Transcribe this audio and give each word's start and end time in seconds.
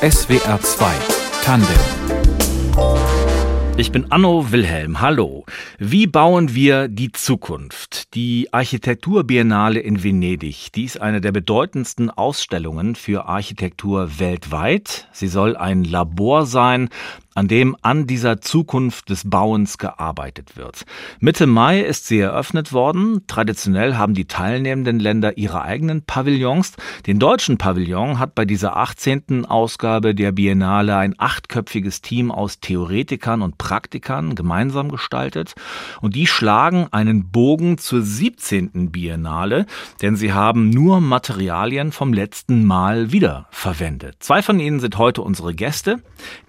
SWR 0.00 0.60
2 0.60 0.92
Tandem 1.42 2.04
ich 3.76 3.90
bin 3.90 4.12
Anno 4.12 4.52
Wilhelm. 4.52 5.00
Hallo. 5.00 5.44
Wie 5.80 6.06
bauen 6.06 6.54
wir 6.54 6.86
die 6.86 7.10
Zukunft? 7.10 8.14
Die 8.14 8.46
Architekturbiennale 8.52 9.80
in 9.80 10.04
Venedig, 10.04 10.70
die 10.72 10.84
ist 10.84 11.00
eine 11.00 11.20
der 11.20 11.32
bedeutendsten 11.32 12.08
Ausstellungen 12.08 12.94
für 12.94 13.26
Architektur 13.26 14.20
weltweit. 14.20 15.08
Sie 15.10 15.26
soll 15.26 15.56
ein 15.56 15.82
Labor 15.82 16.46
sein, 16.46 16.88
an 17.34 17.48
dem 17.48 17.76
an 17.82 18.06
dieser 18.06 18.40
Zukunft 18.40 19.10
des 19.10 19.28
Bauens 19.28 19.78
gearbeitet 19.78 20.56
wird. 20.56 20.84
Mitte 21.18 21.46
Mai 21.46 21.80
ist 21.80 22.06
sie 22.06 22.20
eröffnet 22.20 22.72
worden. 22.72 23.22
Traditionell 23.26 23.96
haben 23.96 24.14
die 24.14 24.26
teilnehmenden 24.26 25.00
Länder 25.00 25.36
ihre 25.36 25.62
eigenen 25.62 26.02
Pavillons. 26.02 26.72
Den 27.06 27.18
deutschen 27.18 27.58
Pavillon 27.58 28.18
hat 28.18 28.34
bei 28.34 28.44
dieser 28.44 28.76
18. 28.76 29.46
Ausgabe 29.46 30.14
der 30.14 30.32
Biennale 30.32 30.96
ein 30.96 31.14
achtköpfiges 31.18 32.02
Team 32.02 32.30
aus 32.30 32.60
Theoretikern 32.60 33.42
und 33.42 33.58
Praktikern 33.58 34.34
gemeinsam 34.34 34.90
gestaltet. 34.90 35.54
Und 36.00 36.14
die 36.14 36.26
schlagen 36.26 36.86
einen 36.92 37.30
Bogen 37.30 37.78
zur 37.78 38.02
17. 38.02 38.92
Biennale, 38.92 39.66
denn 40.02 40.16
sie 40.16 40.32
haben 40.32 40.70
nur 40.70 41.00
Materialien 41.00 41.90
vom 41.90 42.12
letzten 42.12 42.64
Mal 42.64 43.10
wiederverwendet. 43.10 44.16
Zwei 44.20 44.42
von 44.42 44.60
ihnen 44.60 44.78
sind 44.78 44.98
heute 44.98 45.22
unsere 45.22 45.54
Gäste. 45.54 46.00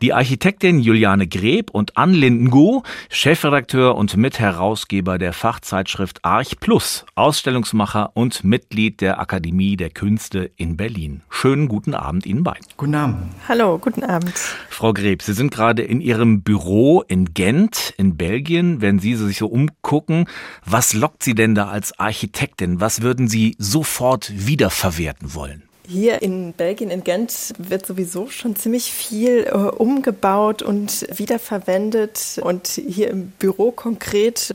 Die 0.02 0.14
Architektin 0.14 0.75
Kollegin 0.76 0.80
Juliane 0.80 1.28
Greb 1.28 1.70
und 1.72 1.98
Ann 1.98 2.14
Lindengo, 2.14 2.84
Chefredakteur 3.10 3.96
und 3.96 4.18
Mitherausgeber 4.18 5.18
der 5.18 5.32
Fachzeitschrift 5.32 6.20
Arch 6.24 6.60
Plus, 6.60 7.06
Ausstellungsmacher 7.16 8.12
und 8.14 8.44
Mitglied 8.44 9.00
der 9.02 9.20
Akademie 9.20 9.78
der 9.78 9.90
Künste 9.90 10.52
in 10.58 10.76
Berlin. 10.76 11.22
Schönen 11.30 11.68
guten 11.68 11.94
Abend 11.94 12.26
Ihnen 12.26 12.44
beiden. 12.44 12.66
Guten 12.78 12.96
Abend. 12.96 13.18
Hallo, 13.48 13.78
guten 13.78 14.04
Abend. 14.04 14.34
Frau 14.70 14.92
Greb, 14.92 15.22
Sie 15.22 15.34
sind 15.34 15.54
gerade 15.54 15.82
in 15.82 16.02
Ihrem 16.02 16.42
Büro 16.42 17.04
in 17.08 17.34
Gent 17.34 17.94
in 17.98 18.18
Belgien. 18.18 18.82
Wenn 18.82 19.00
Sie 19.00 19.16
sich 19.16 19.38
so 19.38 19.48
umgucken, 19.48 20.26
was 20.66 20.94
lockt 20.94 21.24
Sie 21.24 21.36
denn 21.36 21.56
da 21.56 21.70
als 21.70 21.98
Architektin? 22.00 22.82
Was 22.82 23.02
würden 23.02 23.28
Sie 23.28 23.56
sofort 23.58 24.32
wiederverwerten 24.36 25.34
wollen? 25.34 25.65
Hier 25.88 26.22
in 26.22 26.54
Belgien, 26.54 26.90
in 26.90 27.04
Gent, 27.04 27.54
wird 27.58 27.86
sowieso 27.86 28.28
schon 28.28 28.56
ziemlich 28.56 28.92
viel 28.92 29.46
äh, 29.46 29.52
umgebaut 29.52 30.62
und 30.62 31.06
wiederverwendet. 31.16 32.40
Und 32.42 32.68
hier 32.68 33.10
im 33.10 33.28
Büro 33.30 33.72
konkret, 33.72 34.54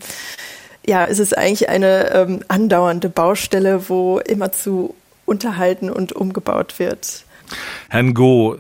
ja, 0.87 1.05
ist 1.05 1.19
es 1.19 1.33
eigentlich 1.33 1.69
eine 1.69 2.13
ähm, 2.13 2.41
andauernde 2.49 3.09
Baustelle, 3.09 3.89
wo 3.89 4.19
immer 4.19 4.51
zu 4.53 4.95
unterhalten 5.25 5.91
und 5.91 6.13
umgebaut 6.13 6.79
wird. 6.79 7.25
Herrn 7.89 8.15
Go, 8.15 8.57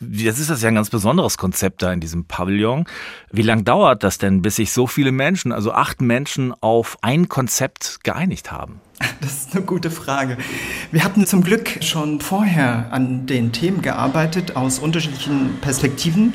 jetzt 0.00 0.38
ist 0.38 0.50
das 0.50 0.62
ja 0.62 0.68
ein 0.68 0.74
ganz 0.74 0.90
besonderes 0.90 1.38
Konzept 1.38 1.82
da 1.82 1.92
in 1.92 2.00
diesem 2.00 2.24
Pavillon. 2.24 2.84
Wie 3.30 3.42
lange 3.42 3.62
dauert 3.62 4.02
das 4.02 4.18
denn, 4.18 4.42
bis 4.42 4.56
sich 4.56 4.72
so 4.72 4.86
viele 4.86 5.12
Menschen, 5.12 5.52
also 5.52 5.72
acht 5.72 6.00
Menschen, 6.00 6.52
auf 6.60 6.98
ein 7.02 7.28
Konzept 7.28 8.00
geeinigt 8.02 8.50
haben? 8.50 8.80
Das 9.20 9.32
ist 9.32 9.54
eine 9.54 9.64
gute 9.64 9.90
Frage. 9.90 10.36
Wir 10.90 11.04
hatten 11.04 11.26
zum 11.26 11.42
Glück 11.42 11.78
schon 11.82 12.20
vorher 12.20 12.86
an 12.90 13.26
den 13.26 13.52
Themen 13.52 13.82
gearbeitet 13.82 14.56
aus 14.56 14.78
unterschiedlichen 14.78 15.58
Perspektiven. 15.60 16.34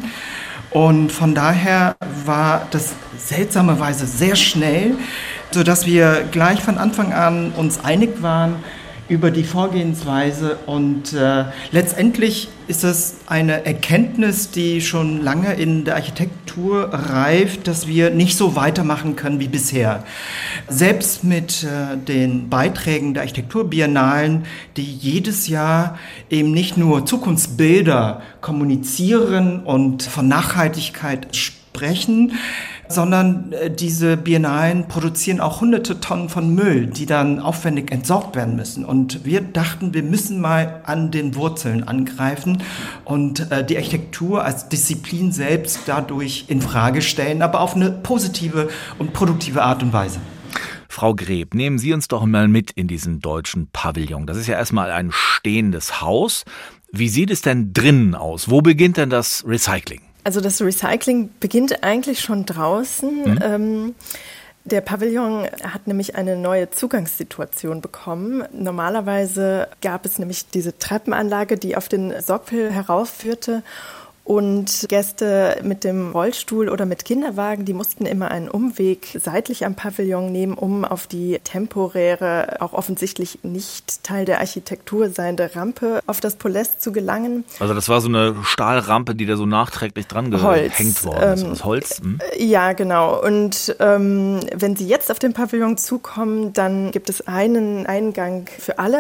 Und 0.70 1.12
von 1.12 1.34
daher 1.34 1.95
war 2.26 2.68
das 2.72 2.94
seltsamerweise 3.18 4.06
sehr 4.06 4.36
schnell, 4.36 4.95
sodass 5.52 5.86
wir 5.86 6.26
gleich 6.32 6.62
von 6.62 6.78
Anfang 6.78 7.14
an 7.14 7.52
uns 7.54 7.84
einig 7.84 8.22
waren, 8.22 8.56
über 9.09 9.31
die 9.31 9.44
Vorgehensweise 9.44 10.58
und 10.66 11.13
äh, 11.13 11.45
letztendlich 11.72 12.50
ist 12.67 12.83
das 12.83 13.17
eine 13.27 13.66
Erkenntnis, 13.66 14.52
die 14.52 14.81
schon 14.81 15.23
lange 15.23 15.53
in 15.53 15.86
der 15.86 15.95
Architektur 15.95 16.89
reift, 16.91 17.67
dass 17.67 17.88
wir 17.88 18.09
nicht 18.09 18.36
so 18.36 18.55
weitermachen 18.55 19.16
können 19.16 19.39
wie 19.39 19.47
bisher. 19.47 20.03
Selbst 20.67 21.23
mit 21.23 21.64
äh, 21.64 21.98
den 21.98 22.49
Beiträgen 22.49 23.14
der 23.14 23.23
Architekturbiennalen, 23.23 24.45
die 24.76 24.83
jedes 24.83 25.48
Jahr 25.48 25.98
eben 26.30 26.52
nicht 26.52 26.76
nur 26.76 27.05
Zukunftsbilder 27.05 28.21
kommunizieren 28.42 29.64
und 29.64 30.03
von 30.03 30.27
Nachhaltigkeit 30.27 31.33
sprechen, 31.36 32.33
sondern 32.89 33.52
äh, 33.53 33.71
diese 33.71 34.17
Biennalen 34.17 34.87
produzieren 34.87 35.39
auch 35.39 35.61
hunderte 35.61 35.99
Tonnen 35.99 36.30
von 36.30 36.53
Müll, 36.53 36.87
die 36.87 37.05
dann 37.05 37.39
aufwendig 37.39 37.92
entsorgt 37.92 38.36
werden 38.36 38.55
müssen. 38.55 38.86
Und 38.86 39.25
wir 39.25 39.42
dachten, 39.42 39.93
wir 39.93 40.03
müssen 40.03 40.39
mal 40.39 40.81
an 40.86 41.11
den 41.11 41.36
Wurzeln 41.36 41.83
angreifen 41.83 42.64
und 43.05 43.52
äh, 43.52 43.65
die 43.65 43.77
Architektur 43.77 44.43
als 44.43 44.70
Disziplin 44.70 45.31
selbst 45.31 45.81
dadurch 45.86 46.45
in 46.47 46.61
Frage 46.61 47.02
stellen, 47.02 47.42
aber 47.42 47.61
auf 47.61 47.76
eine 47.76 47.92
positive 47.92 48.70
und 48.97 49.14
produktive 49.14 49.64
Art 49.64 49.83
und 49.83 49.93
Weise. 49.93 50.20
Frau 50.89 51.14
Greb, 51.14 51.53
nehmen 51.53 51.77
Sie 51.77 51.93
uns 51.93 52.08
doch 52.08 52.26
mal 52.26 52.47
mit 52.47 52.71
in 52.71 52.87
diesen 52.87 53.20
deutschen 53.20 53.67
Pavillon. 53.71 54.26
Das 54.26 54.37
ist 54.37 54.47
ja 54.47 54.55
erstmal 54.55 54.92
ein 54.92 55.11
stehendes 55.11 56.02
Haus. 56.02 56.43
Wie 56.92 57.09
sieht 57.09 57.30
es 57.30 57.42
denn 57.42 57.73
drinnen 57.73 58.15
aus? 58.15 58.49
Wo 58.49 58.61
beginnt 58.61 58.97
denn 58.97 59.09
das 59.09 59.43
Recycling? 59.45 60.07
Also 60.27 60.42
das 60.42 60.61
Recycling 60.61 61.30
beginnt 61.39 61.86
eigentlich 61.86 62.20
schon 62.20 62.45
draußen. 62.45 63.32
Mhm. 63.32 63.39
Ähm, 63.42 63.95
der 64.65 64.82
Pavillon 64.82 65.48
hat 65.64 65.88
nämlich 65.88 66.17
eine 66.17 66.36
neue 66.36 66.70
Zugangssituation 66.70 67.80
bekommen. 67.80 68.43
Normalerweise 68.52 69.70
gab 69.82 70.05
es 70.05 70.20
nämlich 70.20 70.49
diese 70.49 70.77
Treppenanlage, 70.77 71.55
die 71.55 71.77
auf 71.77 71.88
den 71.88 72.14
Sockel 72.21 72.73
heraufführte 72.73 73.64
und 74.27 74.88
Gäste 74.89 75.61
mit 75.64 75.86
dem 75.86 76.11
Rollstuhl 76.11 76.67
oder 76.67 76.86
mit 76.86 77.05
Kinderwagen, 77.05 77.64
die 77.64 77.73
mussten 77.73 78.05
immer 78.05 78.30
einen 78.30 78.49
Umweg 78.49 79.17
seitlich 79.17 79.65
am 79.65 79.76
Pavillon 79.76 80.33
nehmen, 80.33 80.55
um 80.55 80.83
auf 80.83 81.08
die 81.08 81.39
temporäre, 81.45 82.58
auch 82.60 82.73
offensichtlich 82.73 83.39
nicht 83.43 84.04
Teil 84.04 84.26
der 84.26 84.39
Architektur 84.39 85.11
seiende 85.11 85.55
Rampe 85.55 86.02
auf 86.08 86.20
das 86.20 86.36
Podest 86.36 86.82
zu 86.82 86.92
gelangen. 86.92 87.45
Also 87.61 87.73
das 87.73 87.88
war 87.88 88.02
so 88.02 88.10
eine 88.10 88.36
Stahlrampe, 88.43 89.15
die 89.15 89.26
da 89.26 89.38
so 89.38 89.45
nachträglich 89.45 90.08
dran 90.08 90.30
gehängt 90.30 91.05
worden 91.05 91.33
ist. 91.33 91.44
Ähm, 91.44 91.64
Holz? 91.64 92.02
Hm? 92.02 92.20
Ja, 92.38 92.73
genau. 92.73 93.23
Und 93.23 93.77
ähm, 93.80 94.42
wenn 94.54 94.76
Sie 94.76 94.88
jetzt 94.88 95.09
auf 95.09 95.20
den 95.20 95.32
Pavillon 95.32 95.77
zukommen, 95.77 96.52
dann 96.52 96.92
gibt 96.92 97.09
es 97.09 97.26
einen 97.27 97.86
Eingang 97.86 98.49
für 98.59 98.77
alle. 98.77 98.99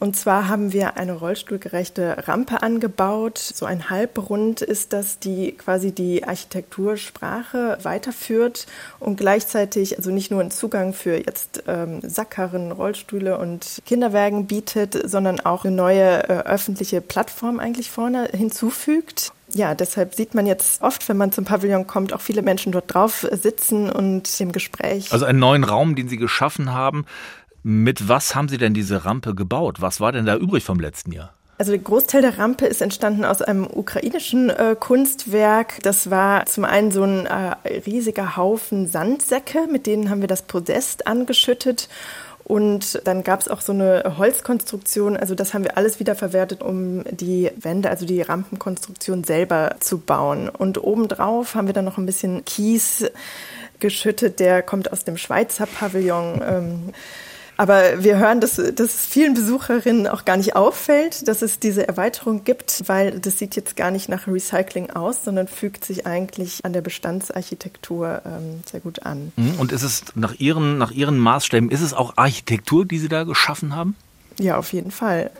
Und 0.00 0.16
zwar 0.16 0.48
haben 0.48 0.72
wir 0.72 0.96
eine 0.96 1.12
rollstuhlgerechte 1.12 2.26
Rampe 2.26 2.62
angebaut. 2.62 3.36
So 3.36 3.66
ein 3.66 3.90
Halbrund 3.90 4.62
ist 4.62 4.94
das, 4.94 5.18
die 5.18 5.52
quasi 5.52 5.92
die 5.92 6.24
Architektursprache 6.24 7.76
weiterführt 7.82 8.66
und 8.98 9.18
gleichzeitig 9.18 9.98
also 9.98 10.10
nicht 10.10 10.30
nur 10.30 10.40
einen 10.40 10.50
Zugang 10.50 10.94
für 10.94 11.18
jetzt 11.18 11.64
ähm, 11.68 12.00
Sackkarren, 12.02 12.72
Rollstühle 12.72 13.36
und 13.38 13.82
Kinderwagen 13.84 14.46
bietet, 14.46 14.98
sondern 15.04 15.38
auch 15.40 15.66
eine 15.66 15.76
neue 15.76 16.28
äh, 16.30 16.44
öffentliche 16.44 17.02
Plattform 17.02 17.60
eigentlich 17.60 17.90
vorne 17.90 18.30
hinzufügt. 18.32 19.32
Ja, 19.52 19.74
deshalb 19.74 20.14
sieht 20.14 20.34
man 20.34 20.46
jetzt 20.46 20.80
oft, 20.80 21.08
wenn 21.08 21.16
man 21.16 21.32
zum 21.32 21.44
Pavillon 21.44 21.86
kommt, 21.86 22.12
auch 22.12 22.20
viele 22.20 22.42
Menschen 22.42 22.72
dort 22.72 22.94
drauf 22.94 23.26
sitzen 23.32 23.90
und 23.90 24.40
im 24.40 24.52
Gespräch. 24.52 25.12
Also 25.12 25.24
einen 25.24 25.40
neuen 25.40 25.64
Raum, 25.64 25.96
den 25.96 26.08
Sie 26.08 26.16
geschaffen 26.16 26.72
haben, 26.72 27.04
mit 27.62 28.08
was 28.08 28.34
haben 28.34 28.48
Sie 28.48 28.58
denn 28.58 28.74
diese 28.74 29.04
Rampe 29.04 29.34
gebaut? 29.34 29.80
Was 29.80 30.00
war 30.00 30.12
denn 30.12 30.26
da 30.26 30.36
übrig 30.36 30.64
vom 30.64 30.80
letzten 30.80 31.12
Jahr? 31.12 31.34
Also 31.60 31.72
der 31.72 31.80
Großteil 31.82 32.22
der 32.22 32.38
Rampe 32.38 32.64
ist 32.64 32.80
entstanden 32.80 33.22
aus 33.22 33.42
einem 33.42 33.66
ukrainischen 33.66 34.48
äh, 34.48 34.74
Kunstwerk. 34.80 35.82
Das 35.82 36.08
war 36.08 36.46
zum 36.46 36.64
einen 36.64 36.90
so 36.90 37.02
ein 37.02 37.26
äh, 37.26 37.54
riesiger 37.84 38.38
Haufen 38.38 38.86
Sandsäcke, 38.86 39.66
mit 39.70 39.86
denen 39.86 40.08
haben 40.08 40.22
wir 40.22 40.26
das 40.26 40.40
Podest 40.40 41.06
angeschüttet. 41.06 41.90
Und 42.44 43.02
dann 43.04 43.22
gab 43.24 43.40
es 43.40 43.48
auch 43.48 43.60
so 43.60 43.72
eine 43.72 44.14
Holzkonstruktion, 44.16 45.18
also 45.18 45.34
das 45.34 45.52
haben 45.52 45.62
wir 45.62 45.76
alles 45.76 46.00
wieder 46.00 46.14
verwertet, 46.14 46.62
um 46.62 47.04
die 47.10 47.50
Wände, 47.56 47.90
also 47.90 48.06
die 48.06 48.22
Rampenkonstruktion 48.22 49.22
selber 49.22 49.76
zu 49.80 49.98
bauen. 49.98 50.48
Und 50.48 50.82
obendrauf 50.82 51.54
haben 51.54 51.66
wir 51.66 51.74
dann 51.74 51.84
noch 51.84 51.98
ein 51.98 52.06
bisschen 52.06 52.42
Kies 52.46 53.04
geschüttet, 53.80 54.40
der 54.40 54.62
kommt 54.62 54.92
aus 54.92 55.04
dem 55.04 55.18
Schweizer 55.18 55.66
Pavillon. 55.66 56.42
Ähm, 56.42 56.92
aber 57.60 58.02
wir 58.02 58.16
hören, 58.16 58.40
dass, 58.40 58.56
dass 58.56 59.04
vielen 59.04 59.34
Besucherinnen 59.34 60.06
auch 60.06 60.24
gar 60.24 60.38
nicht 60.38 60.56
auffällt, 60.56 61.28
dass 61.28 61.42
es 61.42 61.58
diese 61.58 61.86
Erweiterung 61.86 62.42
gibt, 62.42 62.84
weil 62.86 63.20
das 63.20 63.38
sieht 63.38 63.54
jetzt 63.54 63.76
gar 63.76 63.90
nicht 63.90 64.08
nach 64.08 64.26
Recycling 64.26 64.88
aus, 64.88 65.24
sondern 65.26 65.46
fügt 65.46 65.84
sich 65.84 66.06
eigentlich 66.06 66.64
an 66.64 66.72
der 66.72 66.80
Bestandsarchitektur 66.80 68.22
ähm, 68.24 68.62
sehr 68.64 68.80
gut 68.80 69.02
an. 69.02 69.32
Mhm. 69.36 69.56
Und 69.58 69.72
ist 69.72 69.82
es 69.82 70.04
nach 70.14 70.36
Ihren, 70.36 70.78
nach 70.78 70.90
Ihren 70.90 71.18
Maßstäben, 71.18 71.70
ist 71.70 71.82
es 71.82 71.92
auch 71.92 72.16
Architektur, 72.16 72.86
die 72.86 72.98
Sie 72.98 73.08
da 73.08 73.24
geschaffen 73.24 73.76
haben? 73.76 73.94
Ja, 74.38 74.56
auf 74.56 74.72
jeden 74.72 74.90
Fall. 74.90 75.30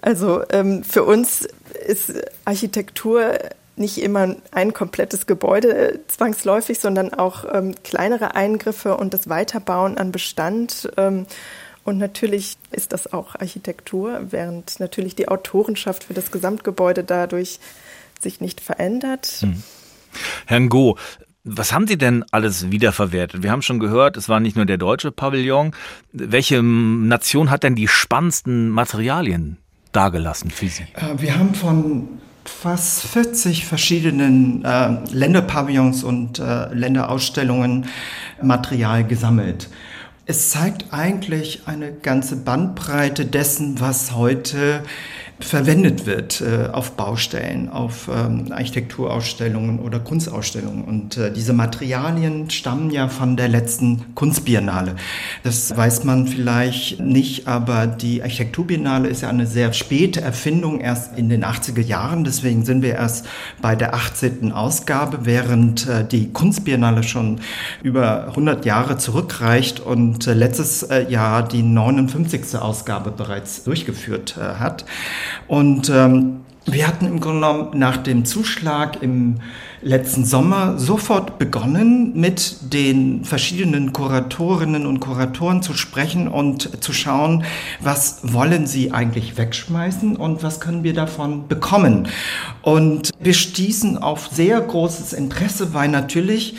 Also 0.00 0.42
ähm, 0.48 0.84
für 0.84 1.04
uns 1.04 1.46
ist 1.86 2.14
Architektur 2.46 3.38
nicht 3.76 3.98
immer 3.98 4.36
ein 4.50 4.72
komplettes 4.72 5.26
Gebäude 5.26 6.00
zwangsläufig, 6.08 6.78
sondern 6.80 7.14
auch 7.14 7.44
ähm, 7.52 7.74
kleinere 7.84 8.34
Eingriffe 8.34 8.96
und 8.96 9.14
das 9.14 9.28
Weiterbauen 9.28 9.98
an 9.98 10.12
Bestand. 10.12 10.90
Ähm, 10.96 11.26
Und 11.84 11.98
natürlich 11.98 12.56
ist 12.72 12.92
das 12.92 13.12
auch 13.12 13.36
Architektur, 13.36 14.20
während 14.30 14.80
natürlich 14.80 15.14
die 15.14 15.28
Autorenschaft 15.28 16.02
für 16.02 16.14
das 16.14 16.32
Gesamtgebäude 16.32 17.04
dadurch 17.04 17.60
sich 18.20 18.40
nicht 18.40 18.60
verändert. 18.60 19.26
Hm. 19.40 19.62
Herrn 20.46 20.68
Go, 20.68 20.96
was 21.44 21.70
haben 21.70 21.86
Sie 21.86 21.96
denn 21.96 22.24
alles 22.32 22.72
wiederverwertet? 22.72 23.44
Wir 23.44 23.52
haben 23.52 23.62
schon 23.62 23.78
gehört, 23.78 24.16
es 24.16 24.28
war 24.28 24.40
nicht 24.40 24.56
nur 24.56 24.66
der 24.66 24.78
deutsche 24.78 25.12
Pavillon. 25.12 25.76
Welche 26.12 26.60
Nation 26.60 27.50
hat 27.50 27.62
denn 27.62 27.76
die 27.76 27.86
spannendsten 27.86 28.68
Materialien 28.70 29.58
dargelassen 29.92 30.50
für 30.50 30.66
Sie? 30.66 30.88
Äh, 30.94 31.20
wir 31.22 31.38
haben 31.38 31.54
von 31.54 32.18
fast 32.48 33.02
40 33.02 33.66
verschiedenen 33.66 34.64
äh, 34.64 34.96
Länderpavillons 35.12 36.02
und 36.04 36.38
äh, 36.38 36.72
Länderausstellungen 36.72 37.86
Material 38.42 39.04
gesammelt. 39.04 39.68
Es 40.26 40.50
zeigt 40.50 40.86
eigentlich 40.92 41.62
eine 41.66 41.92
ganze 41.92 42.36
Bandbreite 42.36 43.26
dessen, 43.26 43.80
was 43.80 44.12
heute 44.12 44.82
verwendet 45.38 46.06
wird 46.06 46.40
äh, 46.40 46.68
auf 46.72 46.92
Baustellen, 46.92 47.68
auf 47.68 48.08
ähm, 48.08 48.46
Architekturausstellungen 48.50 49.80
oder 49.80 49.98
Kunstausstellungen. 49.98 50.84
Und 50.84 51.18
äh, 51.18 51.30
diese 51.30 51.52
Materialien 51.52 52.48
stammen 52.48 52.90
ja 52.90 53.08
von 53.08 53.36
der 53.36 53.48
letzten 53.48 54.14
Kunstbiennale. 54.14 54.96
Das 55.42 55.76
weiß 55.76 56.04
man 56.04 56.26
vielleicht 56.26 57.00
nicht, 57.00 57.46
aber 57.46 57.86
die 57.86 58.22
Architekturbiennale 58.22 59.08
ist 59.08 59.22
ja 59.22 59.28
eine 59.28 59.46
sehr 59.46 59.74
späte 59.74 60.22
Erfindung, 60.22 60.80
erst 60.80 61.18
in 61.18 61.28
den 61.28 61.44
80er 61.44 61.82
Jahren. 61.82 62.24
Deswegen 62.24 62.64
sind 62.64 62.80
wir 62.82 62.94
erst 62.94 63.26
bei 63.60 63.76
der 63.76 63.94
18. 63.94 64.52
Ausgabe, 64.52 65.20
während 65.26 65.86
äh, 65.86 66.04
die 66.06 66.32
Kunstbiennale 66.32 67.02
schon 67.02 67.40
über 67.82 68.28
100 68.28 68.64
Jahre 68.64 68.96
zurückreicht 68.96 69.80
und 69.80 70.26
äh, 70.26 70.32
letztes 70.32 70.82
äh, 70.84 71.10
Jahr 71.10 71.46
die 71.46 71.62
59. 71.62 72.56
Ausgabe 72.56 73.10
bereits 73.10 73.64
durchgeführt 73.64 74.36
äh, 74.38 74.58
hat. 74.58 74.86
Und 75.48 75.88
ähm, 75.88 76.40
wir 76.66 76.86
hatten 76.86 77.06
im 77.06 77.20
Grunde 77.20 77.46
genommen 77.46 77.78
nach 77.78 77.96
dem 77.96 78.24
Zuschlag 78.24 79.02
im 79.02 79.36
letzten 79.86 80.24
Sommer 80.24 80.78
sofort 80.78 81.38
begonnen, 81.38 82.12
mit 82.14 82.72
den 82.72 83.24
verschiedenen 83.24 83.92
Kuratorinnen 83.92 84.84
und 84.84 84.98
Kuratoren 84.98 85.62
zu 85.62 85.74
sprechen 85.74 86.26
und 86.26 86.82
zu 86.82 86.92
schauen, 86.92 87.44
was 87.80 88.18
wollen 88.22 88.66
sie 88.66 88.90
eigentlich 88.90 89.38
wegschmeißen 89.38 90.16
und 90.16 90.42
was 90.42 90.58
können 90.58 90.82
wir 90.82 90.92
davon 90.92 91.46
bekommen. 91.46 92.08
Und 92.62 93.10
wir 93.20 93.34
stießen 93.34 93.96
auf 93.96 94.28
sehr 94.32 94.60
großes 94.60 95.12
Interesse, 95.12 95.72
weil 95.72 95.88
natürlich 95.88 96.56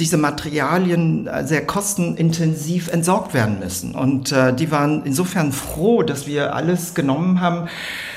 diese 0.00 0.16
Materialien 0.16 1.30
sehr 1.44 1.64
kostenintensiv 1.64 2.88
entsorgt 2.88 3.34
werden 3.34 3.60
müssen. 3.60 3.94
Und 3.94 4.32
äh, 4.32 4.52
die 4.52 4.72
waren 4.72 5.02
insofern 5.04 5.52
froh, 5.52 6.02
dass 6.02 6.26
wir 6.26 6.56
alles 6.56 6.94
genommen 6.94 7.40
haben, 7.40 7.68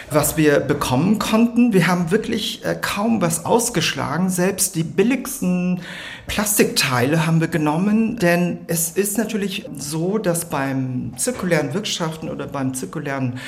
was 0.10 0.38
wir 0.38 0.60
bekommen 0.60 1.20
konnten. 1.20 1.74
Wir 1.74 1.88
haben 1.88 2.12
wirklich 2.12 2.64
äh, 2.64 2.78
kaum 2.80 3.22
was 3.22 3.46
ausgeschlagen. 3.46 4.30
Selbst 4.30 4.76
die 4.76 4.84
billigsten 4.84 5.82
Plastikteile 6.28 7.26
haben 7.26 7.42
wir 7.42 7.48
genommen, 7.48 8.18
denn 8.18 8.60
es 8.68 8.92
ist 8.92 9.18
natürlich 9.18 9.66
so, 9.76 10.18
dass 10.18 10.50
beim 10.50 11.14
zirkulären 11.18 11.74
Wirtschaften 11.74 12.30
oder 12.30 12.48
beim 12.48 12.74
zirkulären 12.74 13.40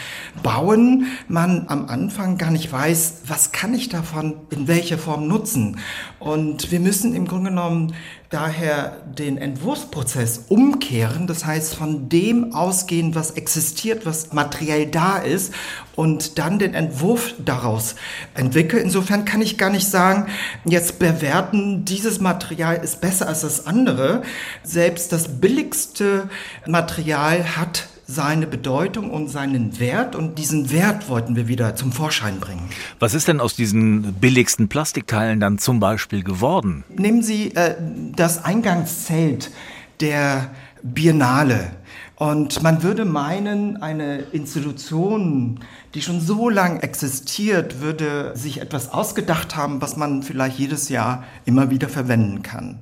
Bauen 0.43 1.07
man 1.27 1.65
am 1.67 1.87
Anfang 1.87 2.37
gar 2.37 2.51
nicht 2.51 2.71
weiß, 2.71 3.21
was 3.27 3.51
kann 3.51 3.73
ich 3.73 3.89
davon 3.89 4.35
in 4.49 4.67
welcher 4.67 4.97
Form 4.97 5.27
nutzen. 5.27 5.79
Und 6.19 6.71
wir 6.71 6.79
müssen 6.79 7.15
im 7.15 7.25
Grunde 7.25 7.51
genommen 7.51 7.93
daher 8.29 8.97
den 9.05 9.39
Entwurfsprozess 9.39 10.45
umkehren, 10.49 11.25
das 11.25 11.45
heißt 11.45 11.73
von 11.73 12.09
dem 12.09 12.53
ausgehen, 12.53 13.15
was 13.15 13.31
existiert, 13.31 14.05
was 14.05 14.33
materiell 14.33 14.85
da 14.85 15.17
ist 15.17 15.51
und 15.95 16.37
dann 16.37 16.59
den 16.59 16.75
Entwurf 16.75 17.33
daraus 17.43 17.95
entwickeln. 18.35 18.83
Insofern 18.83 19.25
kann 19.25 19.41
ich 19.41 19.57
gar 19.57 19.71
nicht 19.71 19.87
sagen, 19.87 20.27
jetzt 20.63 20.99
bewerten, 20.99 21.85
dieses 21.85 22.19
Material 22.19 22.75
ist 22.83 23.01
besser 23.01 23.27
als 23.27 23.41
das 23.41 23.65
andere. 23.65 24.21
Selbst 24.63 25.11
das 25.11 25.39
billigste 25.39 26.29
Material 26.67 27.57
hat 27.57 27.87
seine 28.09 28.47
Bedeutung 28.47 29.11
und 29.11 29.27
seinen 29.27 29.79
Wert 29.79 30.15
und 30.15 30.39
diesen 30.39 30.71
Wert 30.71 31.09
wollten 31.09 31.35
wir 31.35 31.47
wieder 31.47 31.75
zum 31.75 31.91
Vorschein 31.91 32.39
bringen. 32.39 32.67
Was 32.97 33.13
ist 33.13 33.27
denn 33.27 33.39
aus 33.39 33.55
diesen 33.55 34.13
billigsten 34.13 34.67
Plastikteilen 34.67 35.39
dann 35.39 35.59
zum 35.59 35.79
Beispiel 35.79 36.23
geworden? 36.23 36.83
Nehmen 36.89 37.21
Sie 37.21 37.53
äh, 37.53 37.75
das 38.15 38.43
Eingangszelt 38.43 39.51
der 39.99 40.49
Biennale. 40.81 41.71
Und 42.15 42.63
man 42.63 42.81
würde 42.81 43.05
meinen, 43.05 43.77
eine 43.77 44.19
Institution, 44.31 45.59
die 45.93 46.01
schon 46.01 46.19
so 46.19 46.49
lang 46.49 46.79
existiert, 46.79 47.79
würde 47.79 48.31
sich 48.35 48.59
etwas 48.59 48.91
ausgedacht 48.91 49.55
haben, 49.55 49.81
was 49.81 49.97
man 49.97 50.23
vielleicht 50.23 50.57
jedes 50.57 50.89
Jahr 50.89 51.25
immer 51.45 51.69
wieder 51.69 51.89
verwenden 51.89 52.41
kann. 52.41 52.79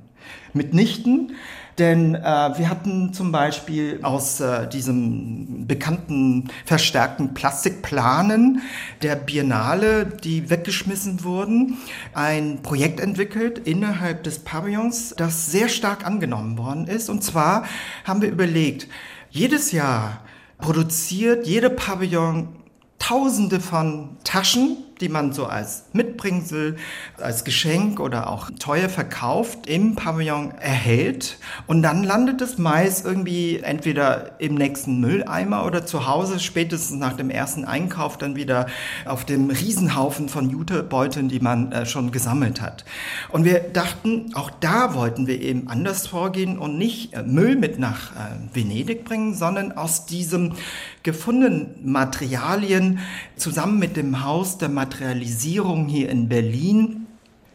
Mitnichten. 0.53 1.33
Denn 1.77 2.15
äh, 2.15 2.21
wir 2.57 2.69
hatten 2.69 3.13
zum 3.13 3.31
Beispiel 3.31 3.99
aus 4.01 4.39
äh, 4.39 4.67
diesem 4.67 5.67
bekannten 5.67 6.49
verstärkten 6.65 7.35
Plastikplanen 7.35 8.61
der 9.03 9.15
Biennale, 9.15 10.05
die 10.05 10.49
weggeschmissen 10.49 11.23
wurden, 11.23 11.77
ein 12.13 12.63
Projekt 12.63 12.99
entwickelt 12.99 13.59
innerhalb 13.59 14.23
des 14.23 14.39
Pavillons, 14.39 15.13
das 15.17 15.51
sehr 15.51 15.69
stark 15.69 16.03
angenommen 16.03 16.57
worden 16.57 16.87
ist. 16.87 17.09
Und 17.09 17.23
zwar 17.23 17.65
haben 18.05 18.23
wir 18.23 18.29
überlegt, 18.29 18.87
jedes 19.29 19.71
Jahr 19.71 20.21
produziert 20.57 21.45
jede 21.45 21.69
Pavillon 21.69 22.49
Tausende 22.97 23.59
von 23.59 24.17
Taschen 24.23 24.77
die 25.01 25.09
man 25.09 25.31
so 25.31 25.45
als 25.45 25.85
Mitbringsel, 25.93 26.77
als 27.17 27.43
Geschenk 27.43 27.99
oder 27.99 28.29
auch 28.29 28.49
teuer 28.59 28.89
verkauft, 28.89 29.67
im 29.67 29.95
Pavillon 29.95 30.51
erhält. 30.59 31.37
Und 31.67 31.81
dann 31.81 32.03
landet 32.03 32.41
es 32.41 32.57
meist 32.57 33.05
irgendwie 33.05 33.59
entweder 33.59 34.39
im 34.39 34.55
nächsten 34.55 34.99
Mülleimer 34.99 35.65
oder 35.65 35.85
zu 35.85 36.07
Hause, 36.07 36.39
spätestens 36.39 36.99
nach 36.99 37.13
dem 37.13 37.29
ersten 37.29 37.65
Einkauf, 37.65 38.17
dann 38.17 38.35
wieder 38.35 38.67
auf 39.05 39.25
dem 39.25 39.49
Riesenhaufen 39.49 40.29
von 40.29 40.49
Jutebeuteln, 40.49 41.29
die 41.29 41.39
man 41.39 41.71
äh, 41.71 41.85
schon 41.85 42.11
gesammelt 42.11 42.61
hat. 42.61 42.85
Und 43.29 43.45
wir 43.45 43.59
dachten, 43.59 44.31
auch 44.33 44.49
da 44.59 44.93
wollten 44.93 45.27
wir 45.27 45.41
eben 45.41 45.67
anders 45.67 46.07
vorgehen 46.07 46.57
und 46.57 46.77
nicht 46.77 47.13
äh, 47.13 47.23
Müll 47.23 47.55
mit 47.55 47.79
nach 47.79 48.11
äh, 48.11 48.55
Venedig 48.55 49.05
bringen, 49.05 49.33
sondern 49.33 49.71
aus 49.71 50.05
diesem 50.05 50.53
gefundenen 51.07 51.69
Materialien 51.83 52.99
zusammen 53.37 53.79
mit 53.79 53.95
dem 53.95 54.25
Haus 54.25 54.57
der 54.57 54.67
Materialisierung 54.67 55.87
hier 55.87 56.09
in 56.09 56.27
Berlin 56.27 57.06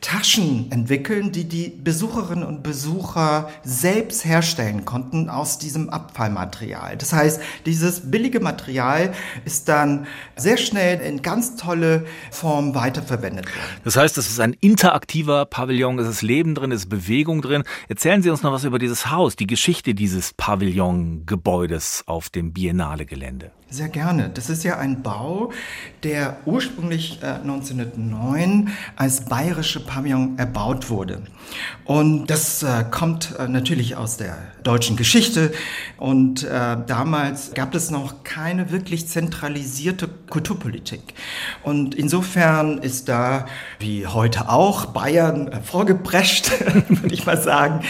Taschen 0.03 0.71
entwickeln, 0.73 1.31
die 1.31 1.45
die 1.45 1.69
Besucherinnen 1.69 2.45
und 2.45 2.65
Besucher 2.65 3.49
selbst 3.63 4.25
herstellen 4.25 4.85
konnten 4.85 5.31
aus 5.31 5.59
diesem 5.59 5.91
Abfallmaterial. 5.91 6.97
Das 6.97 7.13
heißt, 7.13 7.41
dieses 7.67 8.11
billige 8.11 8.41
Material 8.41 9.15
ist 9.45 9.69
dann 9.69 10.07
sehr 10.37 10.57
schnell 10.57 11.01
in 11.01 11.23
ganz 11.23 11.55
tolle 11.57 12.05
Form 12.33 12.75
weiterverwendet. 12.75 13.47
Das 13.85 13.97
heißt, 13.97 14.19
es 14.19 14.29
ist 14.29 14.41
ein 14.41 14.55
interaktiver 14.61 15.47
Pavillon, 15.47 16.01
es 16.01 16.09
ist 16.09 16.23
Leben 16.23 16.57
drin, 16.57 16.73
es 16.73 16.83
ist 16.83 16.89
Bewegung 16.89 17.41
drin. 17.41 17.63
Erzählen 17.89 18.23
Sie 18.23 18.31
uns 18.31 18.43
noch 18.43 18.53
was 18.53 18.65
über 18.65 18.81
dieses 18.81 19.09
Haus, 19.11 19.37
die 19.37 19.47
Geschichte 19.47 19.95
dieses 19.95 20.35
Pavillongebäudes 20.35 22.03
auf 22.07 22.29
dem 22.29 22.53
Biennale-Gelände. 22.53 23.53
Sehr 23.73 23.89
gerne. 23.89 24.29
Das 24.29 24.51
ist 24.51 24.65
ja 24.65 24.77
ein 24.77 25.03
Bau, 25.03 25.51
der 26.03 26.37
ursprünglich 26.45 27.21
äh, 27.23 27.41
1909 27.41 28.69
als 28.97 29.25
bayerische 29.25 29.81
Pavillon 29.81 30.39
erbaut 30.39 30.91
wurde. 30.91 31.23
Und 31.87 32.27
das 32.27 32.63
äh, 32.63 32.85
kommt 32.91 33.35
äh, 33.39 33.49
natürlich 33.49 33.97
aus 33.97 34.19
der 34.19 34.37
deutschen 34.63 34.99
Geschichte. 34.99 35.55
Und 35.97 36.45
äh, 36.45 36.77
damals 36.87 37.55
gab 37.55 37.75
es 37.75 37.91
noch 37.91 38.25
keine 38.25 38.71
wirklich 38.71 39.09
zentralisierte 39.09 40.07
Kulturpolitik. 40.29 41.15
Und 41.63 41.95
insofern 41.95 42.77
ist 42.77 43.09
da, 43.09 43.47
wie 43.79 44.07
heute 44.07 44.51
auch, 44.51 44.85
Bayern 44.85 45.49
äh, 45.49 45.63
vorgeprescht, 45.63 46.51
würde 46.89 47.15
ich 47.15 47.25
mal 47.25 47.41
sagen 47.41 47.81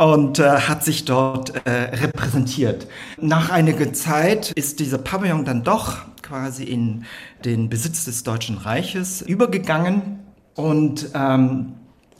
und 0.00 0.38
äh, 0.38 0.60
hat 0.60 0.82
sich 0.82 1.04
dort 1.04 1.54
äh, 1.66 1.70
repräsentiert. 1.70 2.86
Nach 3.20 3.50
einiger 3.50 3.92
Zeit 3.92 4.50
ist 4.52 4.80
dieser 4.80 4.96
Pavillon 4.96 5.44
dann 5.44 5.62
doch 5.62 5.98
quasi 6.22 6.64
in 6.64 7.04
den 7.44 7.68
Besitz 7.68 8.06
des 8.06 8.22
Deutschen 8.22 8.56
Reiches 8.56 9.20
übergegangen 9.20 10.20
und 10.54 11.10
ähm, 11.12 11.74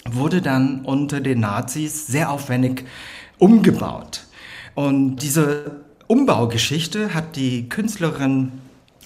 wurde 0.06 0.42
dann 0.42 0.82
unter 0.84 1.22
den 1.22 1.40
Nazis 1.40 2.06
sehr 2.06 2.30
aufwendig 2.30 2.84
umgebaut. 3.38 4.26
Und 4.74 5.16
diese 5.16 5.80
Umbaugeschichte 6.06 7.14
hat 7.14 7.34
die 7.34 7.70
Künstlerin 7.70 8.52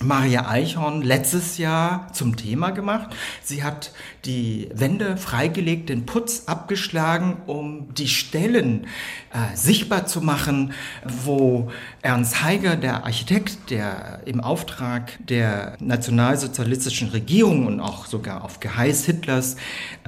Maria 0.00 0.48
Eichhorn 0.48 1.02
letztes 1.02 1.56
Jahr 1.56 2.08
zum 2.12 2.36
Thema 2.36 2.70
gemacht. 2.70 3.10
Sie 3.42 3.62
hat 3.62 3.92
die 4.24 4.68
Wände 4.74 5.16
freigelegt, 5.16 5.88
den 5.88 6.04
Putz 6.04 6.44
abgeschlagen, 6.46 7.36
um 7.46 7.94
die 7.94 8.08
Stellen 8.08 8.86
äh, 9.32 9.56
sichtbar 9.56 10.06
zu 10.06 10.20
machen, 10.20 10.72
wo 11.04 11.70
Ernst 12.02 12.42
Heiger, 12.42 12.74
der 12.76 13.04
Architekt, 13.04 13.70
der 13.70 14.20
im 14.24 14.40
Auftrag 14.40 15.12
der 15.26 15.76
nationalsozialistischen 15.78 17.10
Regierung 17.10 17.66
und 17.66 17.80
auch 17.80 18.06
sogar 18.06 18.44
auf 18.44 18.60
Geheiß 18.60 19.04
Hitlers 19.04 19.56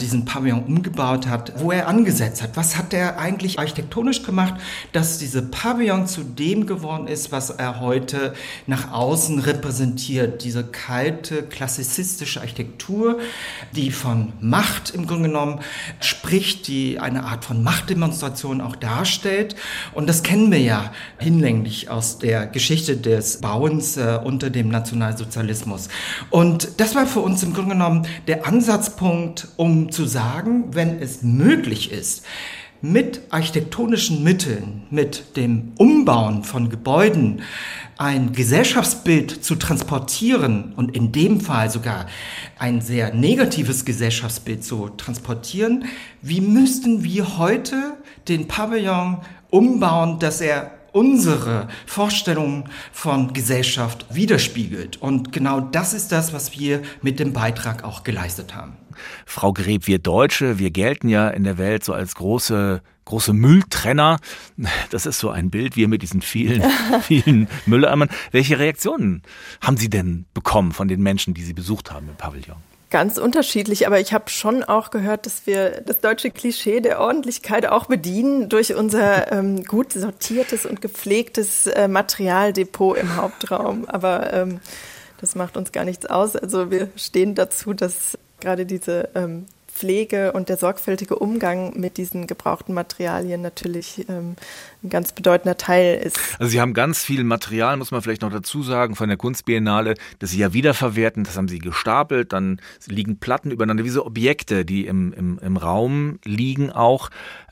diesen 0.00 0.24
Pavillon 0.24 0.64
umgebaut 0.64 1.28
hat, 1.28 1.60
wo 1.60 1.70
er 1.70 1.86
angesetzt 1.86 2.42
hat. 2.42 2.56
Was 2.56 2.76
hat 2.76 2.92
er 2.92 3.18
eigentlich 3.18 3.58
architektonisch 3.58 4.24
gemacht, 4.24 4.54
dass 4.92 5.18
diese 5.18 5.42
Pavillon 5.42 6.08
zu 6.08 6.22
dem 6.24 6.66
geworden 6.66 7.06
ist, 7.06 7.30
was 7.30 7.50
er 7.50 7.80
heute 7.80 8.34
nach 8.66 8.90
außen 8.90 9.38
repräsentiert. 9.38 9.75
Diese 9.84 10.64
kalte, 10.64 11.42
klassizistische 11.42 12.40
Architektur, 12.40 13.18
die 13.72 13.90
von 13.90 14.32
Macht 14.40 14.90
im 14.90 15.06
Grunde 15.06 15.28
genommen 15.28 15.60
spricht, 16.00 16.68
die 16.68 16.98
eine 16.98 17.24
Art 17.24 17.44
von 17.44 17.62
Machtdemonstration 17.62 18.60
auch 18.60 18.76
darstellt. 18.76 19.56
Und 19.92 20.08
das 20.08 20.22
kennen 20.22 20.50
wir 20.50 20.60
ja 20.60 20.92
hinlänglich 21.18 21.90
aus 21.90 22.18
der 22.18 22.46
Geschichte 22.46 22.96
des 22.96 23.40
Bauens 23.40 23.96
äh, 23.96 24.18
unter 24.22 24.50
dem 24.50 24.68
Nationalsozialismus. 24.68 25.88
Und 26.30 26.80
das 26.80 26.94
war 26.94 27.06
für 27.06 27.20
uns 27.20 27.42
im 27.42 27.52
Grunde 27.52 27.72
genommen 27.72 28.06
der 28.26 28.46
Ansatzpunkt, 28.46 29.48
um 29.56 29.90
zu 29.90 30.06
sagen, 30.06 30.74
wenn 30.74 31.00
es 31.00 31.22
möglich 31.22 31.92
ist, 31.92 32.24
mit 32.92 33.20
architektonischen 33.30 34.22
Mitteln, 34.22 34.82
mit 34.90 35.36
dem 35.36 35.72
Umbauen 35.76 36.44
von 36.44 36.70
Gebäuden 36.70 37.42
ein 37.98 38.32
Gesellschaftsbild 38.32 39.44
zu 39.44 39.56
transportieren 39.56 40.74
und 40.76 40.94
in 40.94 41.12
dem 41.12 41.40
Fall 41.40 41.70
sogar 41.70 42.06
ein 42.58 42.80
sehr 42.80 43.14
negatives 43.14 43.84
Gesellschaftsbild 43.84 44.62
zu 44.62 44.90
transportieren, 44.90 45.86
wie 46.22 46.40
müssten 46.40 47.02
wir 47.02 47.38
heute 47.38 47.96
den 48.28 48.48
Pavillon 48.48 49.18
umbauen, 49.50 50.18
dass 50.18 50.40
er 50.40 50.75
unsere 50.96 51.68
Vorstellungen 51.84 52.64
von 52.90 53.34
Gesellschaft 53.34 54.06
widerspiegelt. 54.08 54.96
Und 54.96 55.30
genau 55.30 55.60
das 55.60 55.92
ist 55.92 56.10
das, 56.10 56.32
was 56.32 56.58
wir 56.58 56.80
mit 57.02 57.20
dem 57.20 57.34
Beitrag 57.34 57.84
auch 57.84 58.02
geleistet 58.02 58.54
haben. 58.54 58.78
Frau 59.26 59.52
Greb, 59.52 59.86
wir 59.86 59.98
Deutsche, 59.98 60.58
wir 60.58 60.70
gelten 60.70 61.10
ja 61.10 61.28
in 61.28 61.44
der 61.44 61.58
Welt 61.58 61.84
so 61.84 61.92
als 61.92 62.14
große 62.14 62.80
große 63.04 63.34
Mülltrenner. 63.34 64.18
Das 64.90 65.06
ist 65.06 65.20
so 65.20 65.30
ein 65.30 65.50
Bild, 65.50 65.76
wie 65.76 65.86
mit 65.86 66.02
diesen 66.02 66.22
vielen, 66.22 66.64
vielen 67.02 67.46
Mülleimern. 67.66 68.08
Welche 68.32 68.58
Reaktionen 68.58 69.22
haben 69.60 69.76
Sie 69.76 69.88
denn 69.88 70.24
bekommen 70.34 70.72
von 70.72 70.88
den 70.88 71.02
Menschen, 71.02 71.32
die 71.32 71.42
Sie 71.42 71.52
besucht 71.52 71.92
haben 71.92 72.08
im 72.08 72.16
Pavillon? 72.16 72.56
Ganz 72.88 73.18
unterschiedlich, 73.18 73.88
aber 73.88 73.98
ich 73.98 74.12
habe 74.12 74.30
schon 74.30 74.62
auch 74.62 74.90
gehört, 74.90 75.26
dass 75.26 75.44
wir 75.44 75.80
das 75.80 76.00
deutsche 76.00 76.30
Klischee 76.30 76.80
der 76.80 77.00
Ordentlichkeit 77.00 77.66
auch 77.66 77.86
bedienen 77.86 78.48
durch 78.48 78.76
unser 78.76 79.32
ähm, 79.32 79.64
gut 79.64 79.92
sortiertes 79.92 80.66
und 80.66 80.80
gepflegtes 80.80 81.66
äh, 81.66 81.88
Materialdepot 81.88 82.96
im 82.96 83.16
Hauptraum. 83.16 83.86
Aber 83.88 84.32
ähm, 84.32 84.60
das 85.20 85.34
macht 85.34 85.56
uns 85.56 85.72
gar 85.72 85.84
nichts 85.84 86.06
aus. 86.06 86.36
Also 86.36 86.70
wir 86.70 86.88
stehen 86.94 87.34
dazu, 87.34 87.72
dass 87.72 88.16
gerade 88.38 88.66
diese 88.66 89.08
ähm, 89.16 89.46
Pflege 89.76 90.32
und 90.32 90.48
der 90.48 90.56
sorgfältige 90.56 91.16
Umgang 91.16 91.78
mit 91.78 91.98
diesen 91.98 92.26
gebrauchten 92.26 92.72
Materialien 92.72 93.42
natürlich 93.42 94.06
ähm, 94.08 94.36
ein 94.82 94.88
ganz 94.88 95.12
bedeutender 95.12 95.56
Teil 95.56 95.98
ist. 96.02 96.18
Also 96.38 96.50
Sie 96.50 96.60
haben 96.60 96.72
ganz 96.72 97.04
viel 97.04 97.24
Material, 97.24 97.76
muss 97.76 97.90
man 97.90 98.00
vielleicht 98.02 98.22
noch 98.22 98.32
dazu 98.32 98.62
sagen, 98.62 98.96
von 98.96 99.08
der 99.08 99.18
Kunstbiennale, 99.18 99.94
das 100.18 100.30
Sie 100.30 100.38
ja 100.38 100.52
wiederverwerten, 100.52 101.24
das 101.24 101.36
haben 101.36 101.48
Sie 101.48 101.58
gestapelt, 101.58 102.32
dann 102.32 102.60
liegen 102.86 103.18
Platten 103.18 103.50
übereinander, 103.50 103.84
wie 103.84 103.90
so 103.90 104.06
Objekte, 104.06 104.64
die 104.64 104.86
im, 104.86 105.12
im, 105.12 105.38
im 105.38 105.56
Raum 105.56 106.18
liegen 106.24 106.72
auch. 106.72 107.10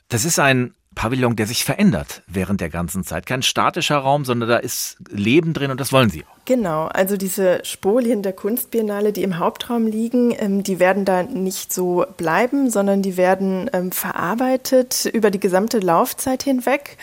Das 0.09 0.25
ist 0.25 0.39
ein 0.39 0.73
Pavillon, 0.95 1.35
der 1.35 1.45
sich 1.45 1.63
verändert 1.63 2.23
während 2.25 2.61
der 2.61 2.69
ganzen 2.69 3.03
Zeit. 3.03 3.25
Kein 3.25 3.43
statischer 3.43 3.97
Raum, 3.97 4.25
sondern 4.25 4.49
da 4.49 4.57
ist 4.57 4.97
Leben 5.09 5.53
drin 5.53 5.71
und 5.71 5.79
das 5.79 5.91
wollen 5.91 6.09
Sie 6.09 6.23
auch. 6.23 6.35
Genau, 6.45 6.85
also 6.85 7.17
diese 7.17 7.63
Spolien 7.63 8.23
der 8.23 8.33
Kunstbiennale, 8.33 9.11
die 9.11 9.23
im 9.23 9.39
Hauptraum 9.39 9.87
liegen, 9.87 10.33
ähm, 10.37 10.63
die 10.63 10.79
werden 10.79 11.05
da 11.05 11.23
nicht 11.23 11.73
so 11.73 12.05
bleiben, 12.17 12.69
sondern 12.69 13.01
die 13.01 13.17
werden 13.17 13.69
ähm, 13.73 13.91
verarbeitet 13.91 15.05
über 15.11 15.31
die 15.31 15.39
gesamte 15.39 15.79
Laufzeit 15.79 16.43
hinweg. 16.43 16.97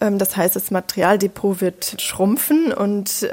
Ähm, 0.00 0.18
das 0.18 0.36
heißt, 0.36 0.54
das 0.54 0.70
Materialdepot 0.70 1.60
wird 1.60 2.00
schrumpfen 2.00 2.72
und 2.72 3.28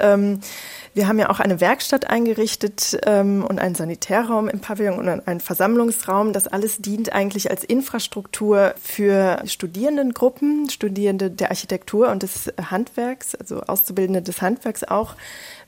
wir 0.94 1.08
haben 1.08 1.20
ja 1.20 1.30
auch 1.30 1.40
eine 1.40 1.62
Werkstatt 1.62 2.10
eingerichtet 2.10 3.00
ähm, 3.06 3.46
und 3.48 3.60
einen 3.60 3.76
Sanitärraum 3.76 4.50
im 4.50 4.60
Pavillon 4.60 5.00
und 5.00 5.28
einen 5.28 5.40
Versammlungsraum. 5.40 6.34
Das 6.34 6.48
alles 6.48 6.80
dient 6.80 7.14
eigentlich 7.14 7.50
als 7.50 7.64
Infrastruktur 7.64 8.74
für 8.82 9.42
Studierendengruppen, 9.46 10.70
Studierende 10.70 11.32
der 11.32 11.50
Architektur 11.50 12.10
und 12.10 12.24
des 12.24 12.52
Handwerks, 12.70 13.36
also 13.36 13.62
Auszubildende 13.62 14.22
des 14.22 14.42
Handwerks 14.42 14.84
auch, 14.84 15.16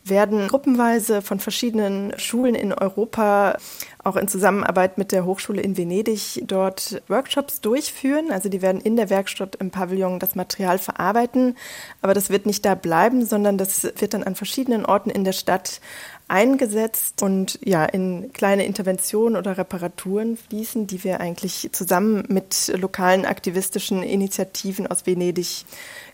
werden 0.04 0.48
gruppenweise 0.48 1.22
von 1.22 1.40
verschiedenen 1.40 2.14
Schulen 2.18 2.56
in 2.56 2.74
Europa 2.74 3.58
auch 4.04 4.18
in 4.18 4.28
Zusammenarbeit 4.28 4.98
mit 4.98 5.12
der 5.14 5.26
Hochschule 5.26 5.62
in 5.62 5.78
Venedig 5.78 6.44
dort 6.46 7.02
Workshops 7.08 7.62
durchführen. 7.62 8.32
Also 8.32 8.50
die 8.50 8.62
werden 8.62 8.82
in 8.82 8.98
der 8.98 9.10
Werkstatt 9.10 9.56
im 9.56 9.72
Pavillon 9.72 10.20
das 10.20 10.36
Material 10.36 10.78
verarbeiten, 10.78 11.56
aber 12.02 12.14
das 12.14 12.30
wird 12.30 12.46
nicht 12.46 12.66
da 12.66 12.76
bleiben, 12.76 13.26
sondern 13.26 13.58
das 13.58 13.84
wird 13.84 14.14
dann 14.14 14.24
an 14.24 14.36
verschiedenen 14.36 14.86
Orten 14.86 15.10
in 15.10 15.24
der 15.24 15.32
Stadt 15.32 15.80
eingesetzt 16.28 17.22
und 17.22 17.60
ja 17.64 17.86
in 17.86 18.32
kleine 18.34 18.66
Interventionen 18.66 19.36
oder 19.36 19.58
Reparaturen 19.58 20.38
fließen, 20.38 20.88
die 20.88 21.04
wir 21.04 21.20
eigentlich 21.20 21.70
zusammen 21.72 22.24
mit 22.28 22.72
lokalen 22.76 23.26
aktivistischen 23.26 24.04
Initiativen 24.04 24.88
aus 24.88 25.06
Venedig 25.06 25.66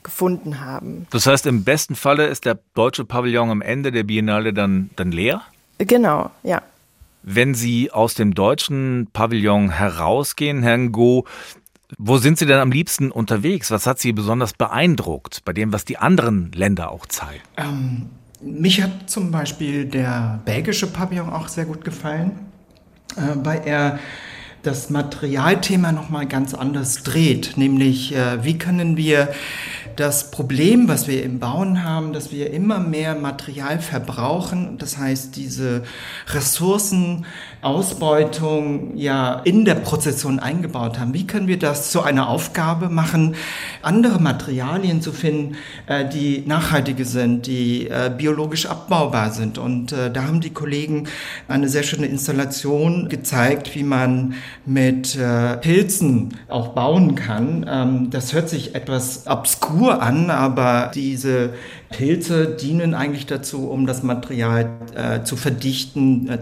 gefunden 0.03 0.61
haben. 0.61 1.07
Das 1.11 1.25
heißt, 1.25 1.45
im 1.45 1.63
besten 1.63 1.95
Falle 1.95 2.27
ist 2.27 2.45
der 2.45 2.59
deutsche 2.73 3.05
Pavillon 3.05 3.49
am 3.49 3.61
Ende 3.61 3.91
der 3.91 4.03
Biennale 4.03 4.53
dann, 4.53 4.89
dann 4.95 5.11
leer? 5.11 5.41
Genau, 5.77 6.31
ja. 6.43 6.61
Wenn 7.21 7.53
Sie 7.53 7.91
aus 7.91 8.13
dem 8.13 8.33
deutschen 8.33 9.07
Pavillon 9.11 9.69
herausgehen, 9.71 10.63
Herrn 10.63 10.91
Go, 10.91 11.25
wo 11.97 12.17
sind 12.17 12.37
Sie 12.37 12.45
denn 12.45 12.59
am 12.59 12.71
liebsten 12.71 13.11
unterwegs? 13.11 13.71
Was 13.71 13.87
hat 13.87 13.99
Sie 13.99 14.13
besonders 14.13 14.53
beeindruckt 14.53 15.43
bei 15.43 15.53
dem, 15.53 15.73
was 15.73 15.85
die 15.85 15.97
anderen 15.97 16.51
Länder 16.51 16.91
auch 16.91 17.05
zeigen? 17.07 17.41
Ähm, 17.57 18.09
mich 18.41 18.81
hat 18.81 19.09
zum 19.09 19.31
Beispiel 19.31 19.85
der 19.85 20.39
belgische 20.45 20.87
Pavillon 20.87 21.29
auch 21.29 21.47
sehr 21.47 21.65
gut 21.65 21.83
gefallen, 21.83 22.31
äh, 23.17 23.21
weil 23.43 23.61
er 23.65 23.99
das 24.63 24.89
Materialthema 24.89 25.91
nochmal 25.91 26.25
ganz 26.25 26.53
anders 26.53 27.03
dreht, 27.03 27.53
nämlich 27.55 28.13
äh, 28.13 28.43
wie 28.43 28.57
können 28.57 28.97
wir 28.97 29.29
das 29.95 30.31
Problem, 30.31 30.87
was 30.87 31.07
wir 31.07 31.23
im 31.23 31.39
Bauen 31.39 31.83
haben, 31.83 32.13
dass 32.13 32.31
wir 32.31 32.51
immer 32.51 32.79
mehr 32.79 33.15
Material 33.15 33.79
verbrauchen, 33.79 34.77
das 34.77 34.97
heißt 34.97 35.35
diese 35.35 35.83
Ressourcen 36.27 37.25
Ausbeutung 37.61 38.95
ja 38.95 39.41
in 39.43 39.65
der 39.65 39.75
Prozession 39.75 40.39
eingebaut 40.39 40.97
haben. 40.97 41.13
Wie 41.13 41.27
können 41.27 41.47
wir 41.47 41.59
das 41.59 41.91
zu 41.91 42.01
einer 42.01 42.29
Aufgabe 42.29 42.87
machen, 42.87 43.35
andere 43.81 44.19
Materialien 44.21 45.01
zu 45.01 45.11
finden, 45.11 45.57
äh, 45.85 46.07
die 46.07 46.43
nachhaltige 46.45 47.03
sind, 47.03 47.47
die 47.47 47.87
äh, 47.87 48.11
biologisch 48.17 48.65
abbaubar 48.65 49.31
sind? 49.31 49.57
Und 49.57 49.91
äh, 49.91 50.09
da 50.09 50.23
haben 50.23 50.39
die 50.39 50.51
Kollegen 50.51 51.07
eine 51.49 51.67
sehr 51.67 51.83
schöne 51.83 52.05
Installation 52.05 53.09
gezeigt, 53.09 53.75
wie 53.75 53.83
man 53.83 54.35
mit 54.65 55.17
Pilzen 55.61 56.35
auch 56.47 56.69
bauen 56.69 57.15
kann. 57.15 57.65
Ähm, 57.67 58.09
das 58.09 58.33
hört 58.33 58.49
sich 58.49 58.75
etwas 58.75 59.27
obskur 59.27 60.01
an, 60.01 60.29
aber 60.29 60.91
diese 60.93 61.53
Pilze 61.89 62.47
dienen 62.47 62.93
eigentlich 62.93 63.25
dazu, 63.25 63.69
um 63.69 63.87
das 63.87 64.03
Material 64.03 64.69
zu 65.23 65.35
verdichten, 65.35 66.29
äh, 66.29 66.39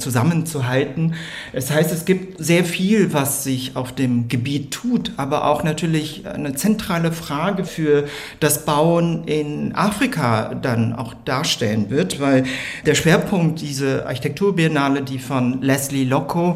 Es 1.54 1.72
heißt, 1.72 1.92
es 1.92 2.06
gibt 2.06 2.44
sehr 2.44 2.66
viel, 2.66 3.14
was 3.14 3.44
sich 3.44 3.76
auf 3.76 3.94
dem 3.94 4.28
Gebiet 4.28 4.72
tut, 4.72 5.12
aber 5.18 5.46
auch 5.46 5.64
natürlich 5.64 6.28
eine 6.28 6.56
zentrale 6.56 7.12
Frage 7.12 7.66
für 7.66 8.08
das 8.40 8.66
Bauen 8.66 9.24
in 9.26 9.76
Afrika 9.76 10.56
dann 10.56 10.94
auch 10.94 11.14
darstellen 11.26 11.90
wird, 11.90 12.20
weil 12.20 12.44
der 12.86 12.96
Schwerpunkt 12.96 13.62
diese 13.62 14.06
Architekturbiennale, 14.06 15.02
die 15.02 15.20
von 15.20 15.62
Leslie 15.62 16.04
Loco, 16.04 16.56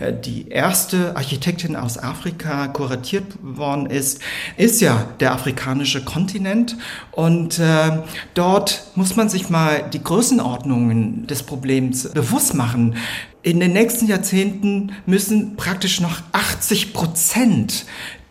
äh, 0.00 0.12
die 0.12 0.48
erste 0.48 1.16
Architektin 1.16 1.76
aus 1.76 1.98
Afrika, 1.98 2.68
kuratiert 2.68 3.24
worden 3.42 3.86
ist, 3.86 4.20
ist 4.56 4.80
ja 4.80 5.06
der 5.20 5.32
afrikanische 5.32 6.04
Kontinent 6.04 6.76
und 7.10 7.58
äh, 7.58 7.98
dort 8.34 8.84
muss 8.94 9.16
man 9.16 9.28
sich 9.28 9.50
mal 9.50 9.84
die 9.92 10.02
Größenordnungen 10.02 11.26
des 11.26 11.42
Problems 11.42 12.08
bewusst 12.10 12.54
machen. 12.54 12.96
In 13.42 13.58
den 13.58 13.72
nächsten 13.72 14.06
Jahrzehnten 14.06 14.92
müssen 15.04 15.56
praktisch 15.56 16.00
noch 16.00 16.22
80 16.30 16.92
Prozent 16.92 17.86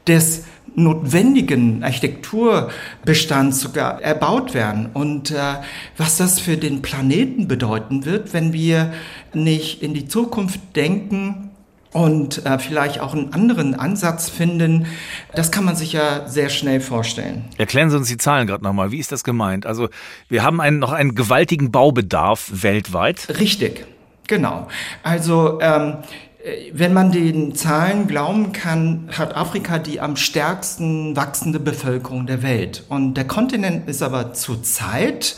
des 0.07 0.43
notwendigen 0.73 1.83
Architekturbestand 1.83 3.53
sogar 3.53 4.01
erbaut 4.01 4.53
werden 4.53 4.89
und 4.93 5.31
äh, 5.31 5.55
was 5.97 6.15
das 6.15 6.39
für 6.39 6.55
den 6.55 6.81
Planeten 6.81 7.49
bedeuten 7.49 8.05
wird, 8.05 8.33
wenn 8.33 8.53
wir 8.53 8.93
nicht 9.33 9.83
in 9.83 9.93
die 9.93 10.07
Zukunft 10.07 10.61
denken 10.77 11.49
und 11.91 12.45
äh, 12.45 12.57
vielleicht 12.57 13.01
auch 13.01 13.13
einen 13.13 13.33
anderen 13.33 13.75
Ansatz 13.75 14.29
finden, 14.29 14.87
das 15.35 15.51
kann 15.51 15.65
man 15.65 15.75
sich 15.75 15.91
ja 15.91 16.29
sehr 16.29 16.49
schnell 16.49 16.79
vorstellen. 16.79 17.43
Erklären 17.57 17.89
Sie 17.89 17.97
uns 17.97 18.07
die 18.07 18.15
Zahlen 18.15 18.47
gerade 18.47 18.63
nochmal. 18.63 18.91
Wie 18.91 18.99
ist 18.99 19.11
das 19.11 19.25
gemeint? 19.25 19.65
Also 19.65 19.89
wir 20.29 20.41
haben 20.43 20.61
einen, 20.61 20.79
noch 20.79 20.93
einen 20.93 21.15
gewaltigen 21.15 21.69
Baubedarf 21.71 22.49
weltweit. 22.53 23.27
Richtig, 23.39 23.85
genau. 24.31 24.67
Also 25.03 25.59
ähm, 25.61 25.97
äh, 25.99 26.30
wenn 26.73 26.93
man 26.93 27.11
den 27.11 27.55
Zahlen 27.55 28.07
glauben 28.07 28.51
kann, 28.51 29.09
hat 29.17 29.35
Afrika 29.35 29.77
die 29.77 29.99
am 29.99 30.15
stärksten 30.15 31.15
wachsende 31.15 31.59
Bevölkerung 31.59 32.25
der 32.25 32.41
Welt. 32.41 32.83
Und 32.89 33.15
der 33.15 33.25
Kontinent 33.25 33.87
ist 33.87 34.01
aber 34.01 34.33
zurzeit 34.33 35.35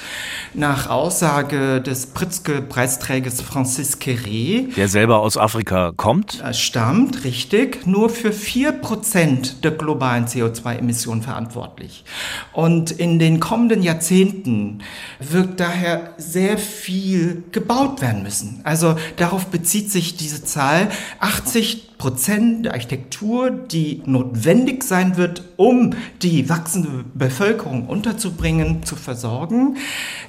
nach 0.53 0.89
Aussage 0.89 1.81
des 1.81 2.07
Pritzker-Preisträgers 2.07 3.41
Francis 3.41 3.99
Queré, 3.99 4.73
der 4.75 4.87
selber 4.87 5.19
aus 5.19 5.37
Afrika 5.37 5.91
kommt, 5.95 6.41
stammt, 6.51 7.23
richtig, 7.23 7.85
nur 7.85 8.09
für 8.09 8.31
vier 8.31 8.71
Prozent 8.71 9.63
der 9.63 9.71
globalen 9.71 10.25
CO2-Emissionen 10.25 11.21
verantwortlich. 11.21 12.05
Und 12.53 12.91
in 12.91 13.19
den 13.19 13.39
kommenden 13.39 13.83
Jahrzehnten 13.83 14.79
wird 15.19 15.59
daher 15.59 16.13
sehr 16.17 16.57
viel 16.57 17.43
gebaut 17.51 18.01
werden 18.01 18.23
müssen. 18.23 18.61
Also 18.63 18.95
darauf 19.17 19.47
bezieht 19.47 19.91
sich 19.91 20.15
diese 20.15 20.43
Zahl. 20.43 20.87
80 21.19 21.92
Prozent 22.03 22.65
der 22.65 22.73
Architektur, 22.73 23.49
die 23.49 24.01
notwendig 24.05 24.83
sein 24.83 25.15
wird, 25.15 25.41
um 25.55 25.91
die 26.21 26.49
wachsende 26.49 27.05
Bevölkerung 27.13 27.87
unterzubringen, 27.87 28.83
zu 28.83 28.97
versorgen, 28.97 29.77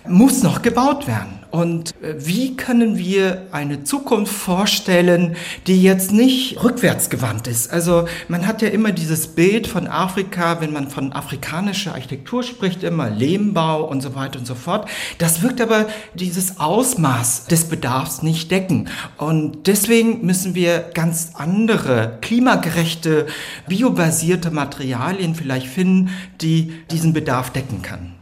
muss 0.06 0.44
noch 0.44 0.62
gebaut 0.62 1.08
werden. 1.08 1.40
Und 1.50 1.94
äh, 2.00 2.14
wie 2.18 2.56
können 2.56 2.96
wir 2.96 3.48
eine 3.50 3.82
Zukunft 3.82 4.32
vorstellen, 4.32 5.34
die 5.66 5.82
jetzt 5.82 6.12
nicht 6.12 6.62
rückwärtsgewandt 6.62 7.48
ist? 7.48 7.72
Also 7.72 8.06
man 8.28 8.46
hat 8.46 8.62
ja 8.62 8.68
immer 8.68 8.92
dieses 8.92 9.26
Bild 9.28 9.66
von 9.66 9.88
Afrika, 9.88 10.60
wenn 10.60 10.72
man 10.72 10.90
von 10.90 11.12
afrikanischer 11.12 11.94
Architektur 11.94 12.44
spricht, 12.44 12.84
immer 12.84 13.10
Lehmbau 13.10 13.82
und 13.82 14.00
so 14.00 14.14
weiter 14.14 14.38
und 14.38 14.46
so 14.46 14.54
fort. 14.54 14.88
Das 15.18 15.42
wirkt 15.42 15.60
aber 15.60 15.86
dieses 16.14 16.60
Ausmaß 16.60 17.46
des 17.46 17.64
Bedarfs 17.64 18.22
nicht 18.22 18.52
decken. 18.52 18.88
Und 19.16 19.66
deswegen 19.66 20.24
müssen 20.24 20.54
wir 20.54 20.90
ganz 20.94 21.32
anders 21.34 21.63
andere 21.64 22.18
klimagerechte, 22.20 23.26
biobasierte 23.66 24.50
Materialien 24.50 25.34
vielleicht 25.34 25.66
finden, 25.66 26.10
die 26.42 26.74
diesen 26.90 27.14
Bedarf 27.14 27.48
decken 27.48 27.80
kann. 27.80 28.12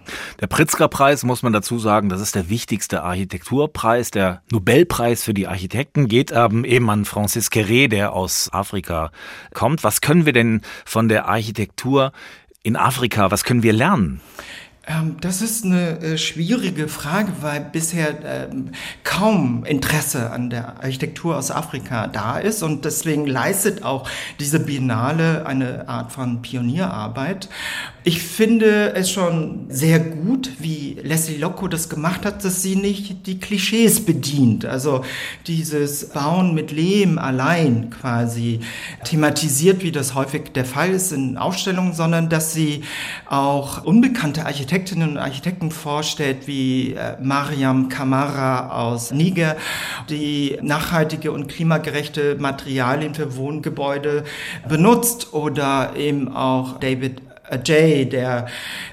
Der 0.40 0.46
Pritzker-Preis, 0.46 1.24
muss 1.24 1.42
man 1.42 1.52
dazu 1.52 1.80
sagen, 1.80 2.08
das 2.08 2.20
ist 2.20 2.36
der 2.36 2.48
wichtigste 2.48 3.02
Architekturpreis. 3.02 4.12
Der 4.12 4.42
Nobelpreis 4.52 5.24
für 5.24 5.34
die 5.34 5.48
Architekten 5.48 6.06
geht 6.06 6.30
eben 6.30 6.90
an 6.90 7.04
Francis 7.04 7.50
Queré, 7.50 7.88
der 7.88 8.12
aus 8.12 8.48
Afrika 8.52 9.10
kommt. 9.54 9.82
Was 9.82 10.00
können 10.00 10.24
wir 10.24 10.32
denn 10.32 10.60
von 10.84 11.08
der 11.08 11.26
Architektur 11.26 12.12
in 12.62 12.76
Afrika, 12.76 13.32
was 13.32 13.42
können 13.42 13.64
wir 13.64 13.72
lernen? 13.72 14.20
Ähm, 14.84 15.16
das 15.20 15.42
ist 15.42 15.64
eine 15.64 16.00
äh, 16.00 16.18
schwierige 16.18 16.88
Frage, 16.88 17.32
weil 17.40 17.60
bisher 17.60 18.48
ähm, 18.50 18.72
kaum 19.04 19.64
Interesse 19.64 20.30
an 20.30 20.50
der 20.50 20.82
Architektur 20.82 21.36
aus 21.36 21.52
Afrika 21.52 22.08
da 22.08 22.38
ist 22.38 22.64
und 22.64 22.84
deswegen 22.84 23.26
leistet 23.26 23.84
auch 23.84 24.08
diese 24.40 24.58
Biennale 24.58 25.46
eine 25.46 25.88
Art 25.88 26.10
von 26.10 26.42
Pionierarbeit. 26.42 27.48
Ich 28.02 28.20
finde 28.20 28.94
es 28.96 29.12
schon 29.12 29.66
sehr 29.68 30.00
gut, 30.00 30.50
wie 30.58 30.96
Leslie 31.00 31.36
Locko 31.36 31.68
das 31.68 31.88
gemacht 31.88 32.26
hat, 32.26 32.44
dass 32.44 32.60
sie 32.60 32.74
nicht 32.74 33.28
die 33.28 33.38
Klischees 33.38 34.04
bedient. 34.04 34.64
Also 34.64 35.04
dieses 35.46 36.08
Bauen 36.08 36.52
mit 36.52 36.72
Lehm 36.72 37.18
allein 37.18 37.90
quasi 37.90 38.58
thematisiert, 39.04 39.84
wie 39.84 39.92
das 39.92 40.16
häufig 40.16 40.50
der 40.52 40.64
Fall 40.64 40.90
ist 40.90 41.12
in 41.12 41.36
Ausstellungen, 41.36 41.92
sondern 41.92 42.28
dass 42.28 42.52
sie 42.52 42.82
auch 43.26 43.84
unbekannte 43.84 44.44
Architektinnen 44.72 45.10
und 45.10 45.18
Architekten 45.18 45.70
vorstellt, 45.70 46.46
wie 46.46 46.94
äh, 46.94 47.16
Mariam 47.20 47.90
Kamara 47.90 48.70
aus 48.70 49.10
Niger, 49.10 49.56
die 50.08 50.58
nachhaltige 50.62 51.30
und 51.30 51.48
klimagerechte 51.48 52.36
Materialien 52.38 53.14
für 53.14 53.36
Wohngebäude 53.36 54.24
benutzt 54.66 55.34
oder 55.34 55.94
eben 55.94 56.34
auch 56.34 56.80
David 56.80 57.20
Jay, 57.66 58.06
der 58.08 58.46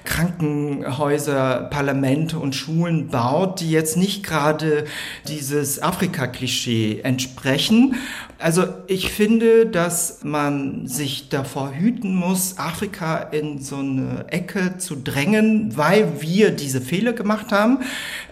Krankenhäuser, 0.04 1.70
Parlamente 1.72 2.38
und 2.38 2.56
Schulen 2.56 3.08
baut, 3.08 3.62
die 3.62 3.72
jetzt 3.72 3.96
nicht 3.96 4.26
gerade 4.26 4.84
dieses 5.30 5.82
Afrika-Klischee 5.82 7.00
entsprechen. 7.04 7.96
Also 8.42 8.64
ich 8.88 9.12
finde, 9.12 9.66
dass 9.66 10.24
man 10.24 10.88
sich 10.88 11.28
davor 11.28 11.74
hüten 11.74 12.16
muss, 12.16 12.58
Afrika 12.58 13.18
in 13.18 13.62
so 13.62 13.76
eine 13.76 14.28
Ecke 14.30 14.78
zu 14.78 14.96
drängen, 14.96 15.76
weil 15.76 16.22
wir 16.22 16.52
diese 16.52 16.80
Fehler 16.80 17.12
gemacht 17.12 17.52
haben 17.52 17.80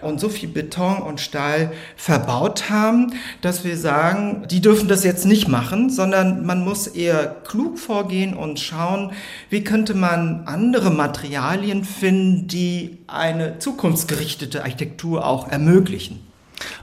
und 0.00 0.18
so 0.18 0.30
viel 0.30 0.48
Beton 0.48 1.02
und 1.02 1.20
Stahl 1.20 1.72
verbaut 1.94 2.70
haben, 2.70 3.12
dass 3.42 3.64
wir 3.64 3.76
sagen, 3.76 4.46
die 4.50 4.62
dürfen 4.62 4.88
das 4.88 5.04
jetzt 5.04 5.26
nicht 5.26 5.46
machen, 5.46 5.90
sondern 5.90 6.46
man 6.46 6.64
muss 6.64 6.86
eher 6.86 7.36
klug 7.46 7.78
vorgehen 7.78 8.32
und 8.32 8.58
schauen, 8.60 9.12
wie 9.50 9.62
könnte 9.62 9.92
man 9.92 10.44
andere 10.46 10.90
Materialien 10.90 11.84
finden, 11.84 12.48
die 12.48 12.96
eine 13.08 13.58
zukunftsgerichtete 13.58 14.62
Architektur 14.62 15.26
auch 15.26 15.52
ermöglichen. 15.52 16.27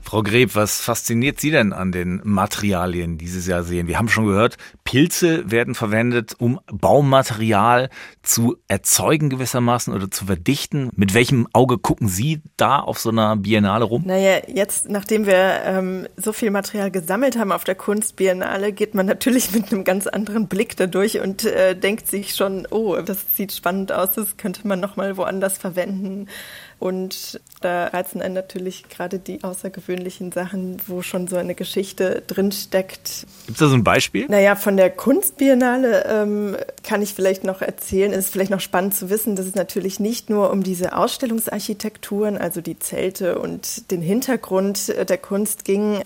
Frau 0.01 0.23
Greb, 0.23 0.55
was 0.55 0.81
fasziniert 0.81 1.39
Sie 1.39 1.51
denn 1.51 1.73
an 1.73 1.91
den 1.91 2.21
Materialien 2.23 3.17
dieses 3.17 3.47
Jahr 3.47 3.63
sehen? 3.63 3.88
Wir 3.88 3.97
haben 3.97 4.09
schon 4.09 4.25
gehört, 4.25 4.57
Pilze 4.83 5.49
werden 5.49 5.75
verwendet, 5.75 6.35
um 6.38 6.59
Baumaterial 6.71 7.89
zu 8.21 8.57
erzeugen 8.67 9.29
gewissermaßen 9.29 9.93
oder 9.93 10.11
zu 10.11 10.25
verdichten. 10.25 10.89
Mit 10.95 11.13
welchem 11.13 11.47
Auge 11.53 11.77
gucken 11.77 12.07
Sie 12.07 12.41
da 12.57 12.79
auf 12.79 12.99
so 12.99 13.09
einer 13.09 13.35
Biennale 13.35 13.85
rum? 13.85 14.03
Naja, 14.05 14.41
jetzt, 14.47 14.89
nachdem 14.89 15.25
wir 15.25 15.61
ähm, 15.65 16.07
so 16.17 16.33
viel 16.33 16.51
Material 16.51 16.91
gesammelt 16.91 17.38
haben 17.38 17.51
auf 17.51 17.63
der 17.63 17.75
Kunstbiennale, 17.75 18.71
geht 18.73 18.93
man 18.95 19.05
natürlich 19.05 19.51
mit 19.53 19.71
einem 19.71 19.83
ganz 19.83 20.07
anderen 20.07 20.47
Blick 20.47 20.77
dadurch 20.77 21.19
und 21.19 21.45
äh, 21.45 21.75
denkt 21.75 22.07
sich 22.07 22.35
schon, 22.35 22.67
oh, 22.69 22.97
das 22.97 23.35
sieht 23.35 23.51
spannend 23.51 23.91
aus, 23.91 24.11
das 24.13 24.38
könnte 24.38 24.67
man 24.67 24.79
nochmal 24.79 25.17
woanders 25.17 25.57
verwenden. 25.57 26.27
Und 26.77 27.39
da 27.61 27.88
reizen 27.88 28.21
einen 28.21 28.35
natürlich 28.35 28.89
gerade 28.89 29.17
die 29.17 29.43
außergewöhnlichen 29.65 30.32
Sachen, 30.32 30.78
wo 30.88 31.01
schon 31.01 31.28
so 31.28 31.38
eine 31.38 31.56
Geschichte 31.56 32.21
drinsteckt. 32.28 33.25
Gibt 33.47 33.58
es 33.58 33.58
da 33.58 33.67
so 33.67 33.75
ein 33.75 33.84
Beispiel? 33.84 34.28
Naja, 34.30 34.56
von 34.56 34.78
der 34.78 34.91
Kunstbiennale 34.91 36.06
ähm, 36.06 36.58
kann 36.84 37.01
ich 37.01 37.13
vielleicht 37.13 37.43
noch 37.43 37.62
erzählen. 37.62 38.13
Es 38.13 38.25
ist 38.25 38.34
vielleicht 38.34 38.51
noch 38.51 38.60
spannend 38.60 38.95
zu 38.95 39.10
wissen, 39.10 39.36
dass 39.36 39.45
es 39.45 39.56
natürlich 39.56 39.99
nicht 39.99 40.30
nur 40.30 40.51
um 40.51 40.62
diese 40.62 40.95
Ausstellungsarchitekturen, 40.95 42.38
also 42.38 42.62
die 42.62 42.78
Zelte 42.78 43.39
und 43.39 43.89
den 43.91 44.01
Hintergrund 44.01 44.88
der 45.10 45.17
Kunst 45.17 45.65
ging, 45.65 46.01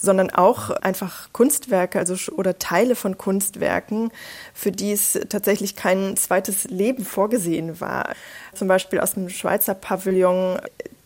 sondern 0.00 0.30
auch 0.30 0.70
einfach 0.70 1.28
Kunstwerke, 1.32 1.98
also 1.98 2.16
oder 2.32 2.58
Teile 2.58 2.94
von 2.94 3.18
Kunstwerken, 3.18 4.10
für 4.54 4.72
die 4.72 4.92
es 4.92 5.18
tatsächlich 5.28 5.76
kein 5.76 6.16
zweites 6.16 6.64
Leben 6.64 7.04
vorgesehen 7.04 7.80
war. 7.80 8.14
Zum 8.54 8.68
Beispiel 8.68 9.00
aus 9.00 9.14
dem 9.14 9.28
Schweizer 9.28 9.74
Pavillon, 9.74 10.58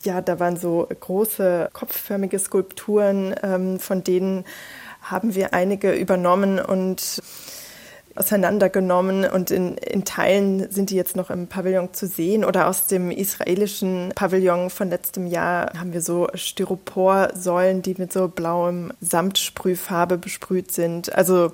ja, 0.05 0.21
da 0.21 0.41
waren 0.41 0.57
so 0.57 0.87
große 0.89 1.71
kopfförmige 1.73 2.39
Skulpturen, 2.39 3.35
ähm, 3.43 3.79
von 3.79 4.05
denen 4.05 4.45
haben 5.03 5.35
wir 5.35 5.55
einige 5.55 5.93
übernommen 5.93 6.59
und 6.59 7.23
auseinandergenommen 8.17 9.25
und 9.25 9.51
in, 9.51 9.77
in 9.79 10.05
Teilen 10.05 10.71
sind 10.71 10.91
die 10.91 10.97
jetzt 10.97 11.17
noch 11.17 11.31
im 11.31 11.47
Pavillon 11.47 11.95
zu 11.95 12.07
sehen. 12.07 12.45
Oder 12.45 12.67
aus 12.67 12.87
dem 12.87 13.11
israelischen 13.11 14.13
Pavillon 14.15 14.69
von 14.69 14.91
letztem 14.91 15.27
Jahr 15.27 15.73
haben 15.79 15.93
wir 15.93 16.03
so 16.03 16.29
Styroporsäulen, 16.35 17.83
die 17.83 17.95
mit 17.97 18.13
so 18.13 18.29
blauem 18.29 18.93
Samtsprühfarbe 19.01 20.19
besprüht 20.19 20.73
sind. 20.73 21.15
Also 21.15 21.53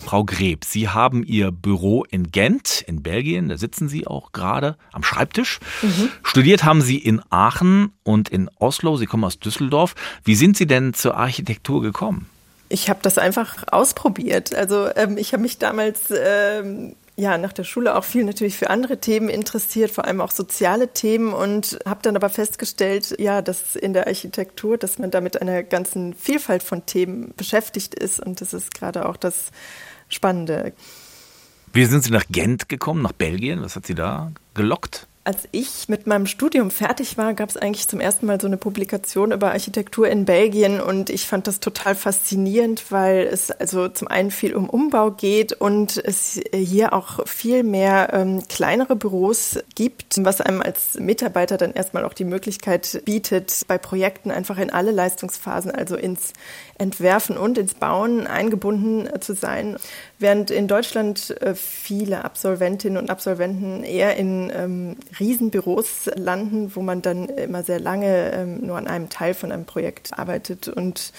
Frau 0.00 0.24
Greb, 0.24 0.64
Sie 0.64 0.88
haben 0.88 1.22
Ihr 1.22 1.52
Büro 1.52 2.04
in 2.04 2.32
Gent, 2.32 2.82
in 2.86 3.02
Belgien, 3.02 3.48
da 3.48 3.58
sitzen 3.58 3.88
Sie 3.88 4.06
auch 4.06 4.32
gerade 4.32 4.76
am 4.92 5.02
Schreibtisch. 5.02 5.60
Mhm. 5.82 6.08
Studiert 6.22 6.64
haben 6.64 6.80
Sie 6.80 6.98
in 6.98 7.22
Aachen 7.30 7.92
und 8.02 8.28
in 8.28 8.50
Oslo, 8.58 8.96
Sie 8.96 9.06
kommen 9.06 9.24
aus 9.24 9.38
Düsseldorf. 9.38 9.94
Wie 10.24 10.34
sind 10.34 10.56
Sie 10.56 10.66
denn 10.66 10.94
zur 10.94 11.16
Architektur 11.16 11.82
gekommen? 11.82 12.28
Ich 12.68 12.88
habe 12.88 13.00
das 13.02 13.18
einfach 13.18 13.64
ausprobiert. 13.70 14.54
Also 14.54 14.88
ähm, 14.94 15.18
ich 15.18 15.32
habe 15.32 15.42
mich 15.42 15.58
damals 15.58 16.12
ähm, 16.16 16.94
ja 17.16 17.36
nach 17.36 17.52
der 17.52 17.64
Schule 17.64 17.96
auch 17.96 18.04
viel 18.04 18.24
natürlich 18.24 18.56
für 18.56 18.70
andere 18.70 18.98
Themen 18.98 19.28
interessiert, 19.28 19.90
vor 19.90 20.04
allem 20.04 20.20
auch 20.20 20.30
soziale 20.30 20.88
Themen 20.92 21.32
und 21.32 21.78
habe 21.84 22.00
dann 22.02 22.16
aber 22.16 22.30
festgestellt, 22.30 23.14
ja, 23.18 23.42
dass 23.42 23.76
in 23.76 23.92
der 23.92 24.06
Architektur, 24.06 24.78
dass 24.78 24.98
man 24.98 25.10
da 25.10 25.20
mit 25.20 25.40
einer 25.42 25.62
ganzen 25.62 26.14
Vielfalt 26.14 26.62
von 26.62 26.86
Themen 26.86 27.34
beschäftigt 27.36 27.94
ist 27.94 28.20
und 28.20 28.40
das 28.40 28.54
ist 28.54 28.72
gerade 28.72 29.08
auch 29.08 29.16
das 29.16 29.50
Spannende. 30.10 30.72
Wie 31.72 31.84
sind 31.84 32.04
Sie 32.04 32.10
nach 32.10 32.24
Gent 32.28 32.68
gekommen, 32.68 33.02
nach 33.02 33.12
Belgien? 33.12 33.62
Was 33.62 33.76
hat 33.76 33.86
Sie 33.86 33.94
da 33.94 34.32
gelockt? 34.54 35.06
Als 35.22 35.46
ich 35.52 35.88
mit 35.88 36.06
meinem 36.06 36.24
Studium 36.24 36.70
fertig 36.70 37.18
war, 37.18 37.34
gab 37.34 37.50
es 37.50 37.58
eigentlich 37.58 37.86
zum 37.86 38.00
ersten 38.00 38.24
Mal 38.24 38.40
so 38.40 38.46
eine 38.46 38.56
Publikation 38.56 39.32
über 39.32 39.52
Architektur 39.52 40.08
in 40.08 40.24
Belgien 40.24 40.80
und 40.80 41.10
ich 41.10 41.26
fand 41.26 41.46
das 41.46 41.60
total 41.60 41.94
faszinierend, 41.94 42.90
weil 42.90 43.28
es 43.30 43.50
also 43.50 43.88
zum 43.88 44.08
einen 44.08 44.30
viel 44.30 44.54
um 44.56 44.68
Umbau 44.70 45.10
geht 45.10 45.52
und 45.52 45.98
es 45.98 46.40
hier 46.54 46.94
auch 46.94 47.28
viel 47.28 47.64
mehr 47.64 48.14
ähm, 48.14 48.42
kleinere 48.48 48.96
Büros 48.96 49.58
gibt, 49.74 50.24
was 50.24 50.40
einem 50.40 50.62
als 50.62 50.94
Mitarbeiter 50.98 51.58
dann 51.58 51.74
erstmal 51.74 52.06
auch 52.06 52.14
die 52.14 52.24
Möglichkeit 52.24 53.02
bietet, 53.04 53.66
bei 53.68 53.76
Projekten 53.76 54.30
einfach 54.30 54.56
in 54.56 54.70
alle 54.70 54.90
Leistungsphasen, 54.90 55.70
also 55.70 55.96
ins 55.96 56.32
Entwerfen 56.80 57.36
und 57.36 57.58
ins 57.58 57.74
Bauen 57.74 58.26
eingebunden 58.26 59.06
äh, 59.06 59.20
zu 59.20 59.34
sein. 59.34 59.76
Während 60.18 60.50
in 60.50 60.66
Deutschland 60.66 61.30
äh, 61.42 61.54
viele 61.54 62.24
Absolventinnen 62.24 62.98
und 62.98 63.10
Absolventen 63.10 63.84
eher 63.84 64.16
in 64.16 64.50
ähm, 64.54 64.96
Riesenbüros 65.18 66.10
landen, 66.16 66.74
wo 66.74 66.80
man 66.80 67.02
dann 67.02 67.28
immer 67.28 67.62
sehr 67.62 67.80
lange 67.80 68.32
ähm, 68.32 68.66
nur 68.66 68.78
an 68.78 68.86
einem 68.86 69.10
Teil 69.10 69.34
von 69.34 69.52
einem 69.52 69.66
Projekt 69.66 70.18
arbeitet 70.18 70.68
und 70.68 71.12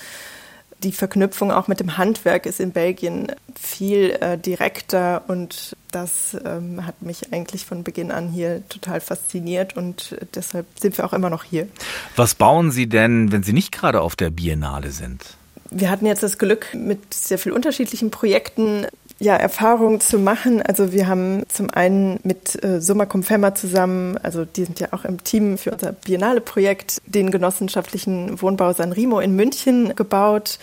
die 0.84 0.92
Verknüpfung 0.92 1.52
auch 1.52 1.68
mit 1.68 1.80
dem 1.80 1.98
Handwerk 1.98 2.48
ist 2.48 2.60
in 2.60 2.72
Belgien 2.72 3.32
viel 3.56 4.18
äh, 4.20 4.40
direkter 4.40 5.24
und 5.28 5.76
das 5.92 6.36
ähm, 6.44 6.86
hat 6.88 7.04
mich 7.04 7.32
eigentlich 7.32 7.66
von 7.66 7.84
Beginn 7.84 8.10
an 8.10 8.30
hier 8.30 8.68
total 8.68 9.00
fasziniert 9.00 9.78
und 9.78 10.16
deshalb 10.34 10.66
sind 10.80 10.98
wir 10.98 11.06
auch 11.06 11.14
immer 11.14 11.30
noch 11.30 11.44
hier. 11.44 11.68
Was 12.16 12.34
bauen 12.34 12.72
Sie 12.72 12.88
denn, 12.88 13.32
wenn 13.32 13.44
Sie 13.44 13.54
nicht 13.54 13.72
gerade 13.72 14.02
auf 14.02 14.16
der 14.16 14.32
Biennale 14.32 14.90
sind? 14.90 15.38
Wir 15.72 15.90
hatten 15.90 16.06
jetzt 16.06 16.22
das 16.22 16.38
Glück, 16.38 16.68
mit 16.74 17.14
sehr 17.14 17.38
vielen 17.38 17.56
unterschiedlichen 17.56 18.12
Projekten 18.12 18.86
ja, 19.22 19.36
Erfahrungen 19.36 20.00
zu 20.00 20.18
machen. 20.18 20.64
Also 20.64 20.92
wir 20.92 21.08
haben 21.08 21.44
zum 21.48 21.70
einen 21.70 22.20
mit 22.24 22.62
äh, 22.64 22.82
Summa 22.82 23.06
Cum 23.06 23.22
Femma 23.22 23.54
zusammen, 23.54 24.18
also 24.18 24.46
die 24.46 24.66
sind 24.66 24.80
ja 24.80 24.88
auch 24.92 25.06
im 25.06 25.24
Team 25.24 25.60
für 25.60 25.72
unser 25.72 25.92
Biennale-Projekt, 25.92 26.98
den 27.06 27.30
genossenschaftlichen 27.30 28.42
Wohnbau 28.42 28.74
San 28.74 28.92
Remo 28.92 29.20
in 29.20 29.36
München 29.36 29.96
gebaut. 29.96 30.58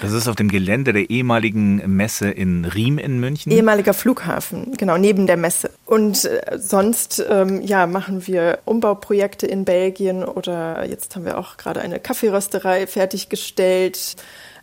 Das 0.00 0.12
ist 0.12 0.28
auf 0.28 0.36
dem 0.36 0.48
Gelände 0.48 0.92
der 0.92 1.10
ehemaligen 1.10 1.96
Messe 1.96 2.30
in 2.30 2.64
Riem 2.64 2.98
in 2.98 3.18
München? 3.18 3.50
Ehemaliger 3.50 3.94
Flughafen, 3.94 4.76
genau, 4.78 4.96
neben 4.96 5.26
der 5.26 5.36
Messe. 5.36 5.70
Und 5.84 6.24
äh, 6.24 6.56
sonst, 6.56 7.24
ähm, 7.28 7.62
ja, 7.62 7.88
machen 7.88 8.28
wir 8.28 8.60
Umbauprojekte 8.64 9.48
in 9.48 9.64
Belgien 9.64 10.22
oder 10.22 10.88
jetzt 10.88 11.16
haben 11.16 11.24
wir 11.24 11.36
auch 11.36 11.56
gerade 11.56 11.80
eine 11.80 11.98
Kaffeerösterei 11.98 12.86
fertiggestellt. 12.86 14.16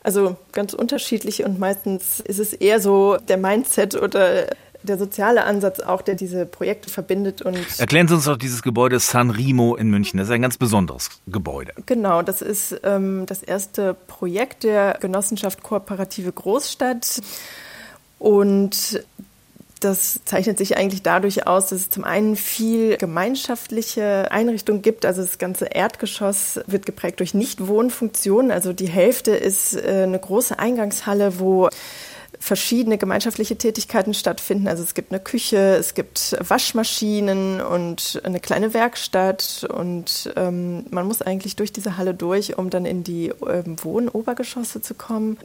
Also 0.04 0.36
ganz 0.52 0.74
unterschiedlich 0.74 1.44
und 1.44 1.60
meistens 1.60 2.20
ist 2.20 2.40
es 2.40 2.54
eher 2.54 2.80
so 2.80 3.18
der 3.18 3.38
Mindset 3.38 3.96
oder 3.96 4.48
der 4.84 4.98
soziale 4.98 5.44
Ansatz 5.44 5.80
auch, 5.80 6.02
der 6.02 6.16
diese 6.16 6.46
Projekte 6.46 6.90
verbindet. 6.90 7.42
Und 7.42 7.58
Erklären 7.80 8.08
Sie 8.08 8.16
uns 8.16 8.26
doch 8.26 8.38
dieses 8.38 8.64
Gebäude 8.64 9.00
San 9.00 9.30
Remo 9.30 9.76
in 9.76 9.90
München. 9.90 10.18
Das 10.18 10.28
ist 10.28 10.34
ein 10.34 10.42
ganz 10.42 10.58
besonderes 10.58 11.10
Gebäude. 11.28 11.74
Genau, 11.86 12.22
das 12.22 12.42
ist 12.42 12.80
ähm, 12.84 13.26
das 13.28 13.44
erste 13.44 13.94
Projekt 13.94 14.64
der 14.64 14.98
Genossenschaft 15.00 15.62
Kooperative 15.62 16.32
Großstadt. 16.32 17.22
Und 18.18 19.04
das 19.84 20.22
zeichnet 20.26 20.58
sich 20.58 20.78
eigentlich 20.78 21.02
dadurch 21.02 21.48
aus, 21.48 21.68
dass 21.68 21.80
es 21.80 21.90
zum 21.90 22.04
einen 22.04 22.36
viel 22.36 22.98
gemeinschaftliche 22.98 24.32
Einrichtungen 24.32 24.82
gibt. 24.82 25.06
Also 25.06 25.22
das 25.22 25.38
ganze 25.38 25.66
Erdgeschoss 25.66 26.60
wird 26.68 26.86
geprägt 26.86 27.20
durch 27.20 27.34
Nichtwohnfunktionen. 27.34 28.52
Also 28.52 28.74
die 28.74 28.88
Hälfte 28.88 29.32
ist 29.32 29.76
äh, 29.76 30.04
eine 30.04 30.20
große 30.20 30.58
Eingangshalle, 30.58 31.40
wo 31.40 31.70
verschiedene 32.40 32.98
gemeinschaftliche 32.98 33.56
Tätigkeiten 33.56 34.14
stattfinden. 34.14 34.68
Also 34.68 34.84
es 34.84 34.94
gibt 34.94 35.12
eine 35.12 35.22
Küche, 35.22 35.76
es 35.80 35.94
gibt 35.94 36.36
Waschmaschinen 36.40 37.62
und 37.62 38.20
eine 38.24 38.40
kleine 38.40 38.74
Werkstatt 38.74 39.68
und 39.72 40.34
ähm, 40.36 40.86
man 40.90 41.06
muss 41.06 41.22
eigentlich 41.22 41.56
durch 41.56 41.72
diese 41.72 41.98
Halle 41.98 42.16
durch, 42.16 42.58
um 42.58 42.70
dann 42.72 42.86
in 42.86 43.04
die 43.04 43.32
ähm, 43.48 43.76
Wohnobergeschosse 43.84 44.82
zu 44.82 44.96
kommen. 44.96 45.38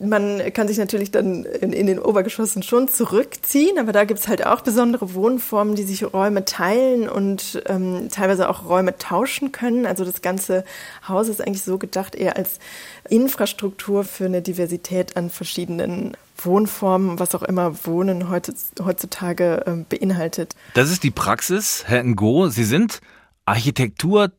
Man 0.00 0.52
kann 0.52 0.68
sich 0.68 0.78
natürlich 0.78 1.10
dann 1.10 1.44
in, 1.44 1.72
in, 1.72 1.88
den 1.88 1.98
Obergeschossen 1.98 2.62
schon 2.62 2.86
zurückziehen, 2.86 3.78
aber 3.78 3.90
da 3.90 4.04
gibt 4.04 4.20
es 4.20 4.28
halt 4.28 4.46
auch 4.46 4.60
besondere 4.60 5.14
Wohnformen, 5.14 5.74
die 5.74 5.82
sich 5.82 6.04
Räume 6.12 6.44
teilen 6.44 7.08
und 7.08 7.60
ähm, 7.66 8.08
teilweise 8.08 8.48
auch 8.48 8.64
Räume 8.64 8.96
tauschen 8.96 9.50
können. 9.50 9.86
Also 9.86 10.04
das 10.04 10.22
ganze 10.22 10.64
Haus 11.08 11.28
ist 11.28 11.44
eigentlich 11.44 11.64
so 11.64 11.78
gedacht 11.78 12.14
eher 12.14 12.36
als 12.36 12.60
Infrastruktur 13.08 14.04
für 14.04 14.26
eine 14.26 14.40
Diversität 14.40 15.16
an 15.16 15.30
verschiedenen 15.30 16.16
Wohnformen, 16.36 17.18
was 17.18 17.34
auch 17.34 17.42
immer 17.42 17.84
Wohnen 17.84 18.30
heutzutage 18.30 19.66
äh, 19.66 19.84
beinhaltet. 19.88 20.54
Das 20.74 20.92
ist 20.92 21.02
die 21.02 21.10
Praxis, 21.10 21.82
Herr 21.86 22.04
Ngo. 22.04 22.48
Sie 22.50 22.64
sind 22.64 23.00
Architektur 23.44 24.30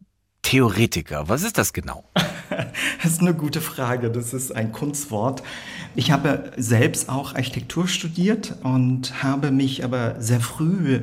Theoretiker. 0.41 1.27
Was 1.27 1.43
ist 1.43 1.57
das 1.57 1.73
genau? 1.73 2.05
Das 3.03 3.13
ist 3.13 3.21
eine 3.21 3.33
gute 3.33 3.61
Frage. 3.61 4.09
Das 4.11 4.33
ist 4.33 4.55
ein 4.55 4.71
Kunstwort. 4.71 5.43
Ich 5.99 6.11
habe 6.11 6.53
selbst 6.55 7.09
auch 7.09 7.35
Architektur 7.35 7.89
studiert 7.89 8.55
und 8.63 9.21
habe 9.21 9.51
mich 9.51 9.83
aber 9.83 10.15
sehr 10.19 10.39
früh 10.39 11.01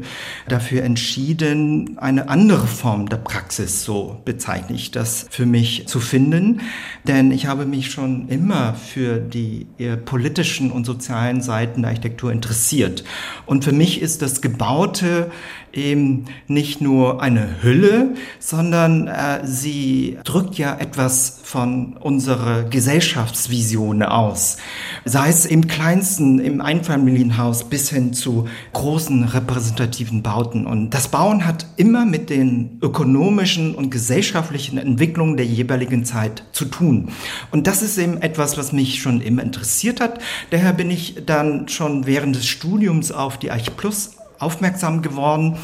dafür 0.48 0.84
entschieden, 0.84 1.98
eine 1.98 2.30
andere 2.30 2.66
Form 2.66 3.06
der 3.10 3.18
Praxis, 3.18 3.84
so 3.84 4.22
bezeichne 4.24 4.74
ich 4.74 4.92
das, 4.92 5.26
für 5.28 5.44
mich 5.44 5.86
zu 5.86 6.00
finden. 6.00 6.62
Denn 7.06 7.30
ich 7.30 7.44
habe 7.44 7.66
mich 7.66 7.90
schon 7.90 8.30
immer 8.30 8.72
für 8.72 9.18
die 9.18 9.66
politischen 10.06 10.72
und 10.72 10.86
sozialen 10.86 11.42
Seiten 11.42 11.82
der 11.82 11.90
Architektur 11.90 12.32
interessiert. 12.32 13.04
Und 13.44 13.64
für 13.64 13.72
mich 13.72 14.00
ist 14.00 14.22
das 14.22 14.40
Gebaute 14.40 15.30
eben 15.76 16.24
nicht 16.48 16.80
nur 16.80 17.22
eine 17.22 17.62
Hülle, 17.62 18.14
sondern 18.38 19.08
äh, 19.08 19.40
sie 19.44 20.18
drückt 20.24 20.56
ja 20.56 20.76
etwas 20.78 21.40
von 21.42 21.96
unserer 21.98 22.64
Gesellschaftsvision 22.64 24.02
aus. 24.02 24.56
Sei 25.04 25.28
es 25.28 25.46
im 25.46 25.66
kleinsten, 25.66 26.38
im 26.38 26.60
Einfamilienhaus 26.60 27.68
bis 27.68 27.90
hin 27.90 28.12
zu 28.12 28.48
großen 28.72 29.24
repräsentativen 29.24 30.22
Bauten. 30.22 30.66
Und 30.66 30.90
das 30.90 31.08
Bauen 31.08 31.46
hat 31.46 31.66
immer 31.76 32.04
mit 32.04 32.30
den 32.30 32.78
ökonomischen 32.82 33.74
und 33.74 33.90
gesellschaftlichen 33.90 34.78
Entwicklungen 34.78 35.36
der 35.36 35.46
jeweiligen 35.46 36.04
Zeit 36.04 36.44
zu 36.52 36.64
tun. 36.64 37.10
Und 37.50 37.66
das 37.66 37.82
ist 37.82 37.98
eben 37.98 38.20
etwas, 38.22 38.56
was 38.58 38.72
mich 38.72 39.00
schon 39.00 39.20
immer 39.20 39.42
interessiert 39.42 40.00
hat. 40.00 40.20
Daher 40.50 40.72
bin 40.72 40.90
ich 40.90 41.16
dann 41.26 41.68
schon 41.68 42.06
während 42.06 42.36
des 42.36 42.46
Studiums 42.46 43.12
auf 43.12 43.38
die 43.38 43.50
Arch 43.50 43.76
Plus 43.76 44.16
aufmerksam 44.38 45.02
geworden, 45.02 45.56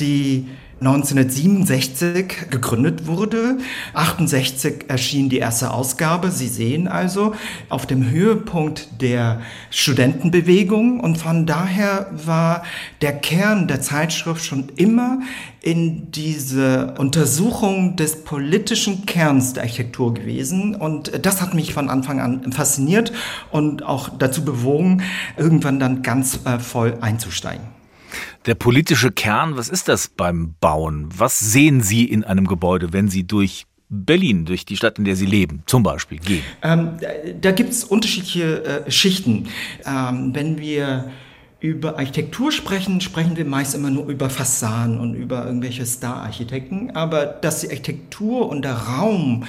die 0.00 0.46
1967 0.80 2.50
gegründet 2.50 3.06
wurde. 3.06 3.56
68 3.94 4.84
erschien 4.88 5.30
die 5.30 5.38
erste 5.38 5.70
Ausgabe. 5.70 6.30
Sie 6.30 6.48
sehen 6.48 6.86
also 6.86 7.34
auf 7.70 7.86
dem 7.86 8.10
Höhepunkt 8.10 9.00
der 9.00 9.40
Studentenbewegung 9.70 11.00
und 11.00 11.16
von 11.16 11.46
daher 11.46 12.10
war 12.12 12.62
der 13.00 13.14
Kern 13.14 13.68
der 13.68 13.80
Zeitschrift 13.80 14.44
schon 14.44 14.68
immer 14.76 15.20
in 15.62 16.10
diese 16.12 16.94
Untersuchung 16.98 17.96
des 17.96 18.22
politischen 18.24 19.06
Kerns 19.06 19.54
der 19.54 19.62
Architektur 19.62 20.12
gewesen 20.12 20.74
und 20.74 21.24
das 21.24 21.40
hat 21.40 21.54
mich 21.54 21.72
von 21.72 21.88
Anfang 21.88 22.20
an 22.20 22.52
fasziniert 22.52 23.12
und 23.50 23.82
auch 23.82 24.10
dazu 24.10 24.44
bewogen, 24.44 25.02
irgendwann 25.38 25.80
dann 25.80 26.02
ganz 26.02 26.40
äh, 26.44 26.58
voll 26.58 26.98
einzusteigen. 27.00 27.76
Der 28.46 28.54
politische 28.54 29.10
Kern, 29.10 29.56
was 29.56 29.68
ist 29.68 29.88
das 29.88 30.06
beim 30.06 30.54
Bauen? 30.60 31.08
Was 31.16 31.40
sehen 31.40 31.80
Sie 31.80 32.04
in 32.04 32.22
einem 32.22 32.46
Gebäude, 32.46 32.92
wenn 32.92 33.08
Sie 33.08 33.26
durch 33.26 33.66
Berlin, 33.88 34.44
durch 34.44 34.64
die 34.64 34.76
Stadt, 34.76 34.98
in 34.98 35.04
der 35.04 35.16
Sie 35.16 35.26
leben, 35.26 35.64
zum 35.66 35.82
Beispiel 35.82 36.18
gehen? 36.18 36.44
Ähm, 36.62 36.92
da 37.40 37.50
gibt 37.50 37.70
es 37.70 37.82
unterschiedliche 37.82 38.84
äh, 38.86 38.90
Schichten. 38.90 39.48
Ähm, 39.84 40.32
wenn 40.32 40.58
wir 40.58 41.10
über 41.58 41.98
Architektur 41.98 42.52
sprechen, 42.52 43.00
sprechen 43.00 43.36
wir 43.36 43.44
meist 43.44 43.74
immer 43.74 43.90
nur 43.90 44.06
über 44.06 44.30
Fassaden 44.30 45.00
und 45.00 45.14
über 45.14 45.44
irgendwelche 45.44 45.84
Star-Architekten. 45.84 46.92
Aber 46.94 47.26
dass 47.26 47.62
die 47.62 47.70
Architektur 47.70 48.48
und 48.48 48.64
der 48.64 48.74
Raum 48.74 49.44